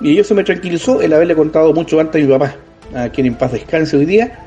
[0.00, 2.54] y eso me tranquilizó el haberle contado mucho antes a mi papá,
[2.94, 4.45] a quien en paz descanse hoy día,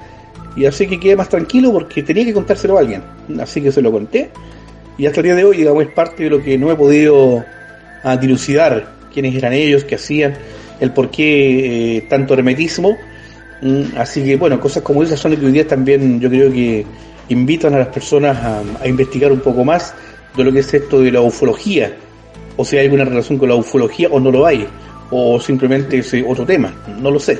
[0.59, 3.01] y así que quedé más tranquilo porque tenía que contárselo a alguien,
[3.39, 4.29] así que se lo conté,
[4.97, 7.37] y hasta el día de hoy, digamos, es parte de lo que no he podido
[8.03, 10.33] a, ah, dilucidar, quiénes eran ellos, qué hacían,
[10.81, 12.97] el por qué eh, tanto hermetismo,
[13.61, 16.51] mm, así que bueno, cosas como esas son las que hoy día también yo creo
[16.51, 16.85] que
[17.29, 19.93] invitan a las personas a, a investigar un poco más
[20.35, 21.95] de lo que es esto de la ufología,
[22.57, 24.67] o si hay alguna relación con la ufología o no lo hay,
[25.09, 27.39] o simplemente es otro tema, no lo sé.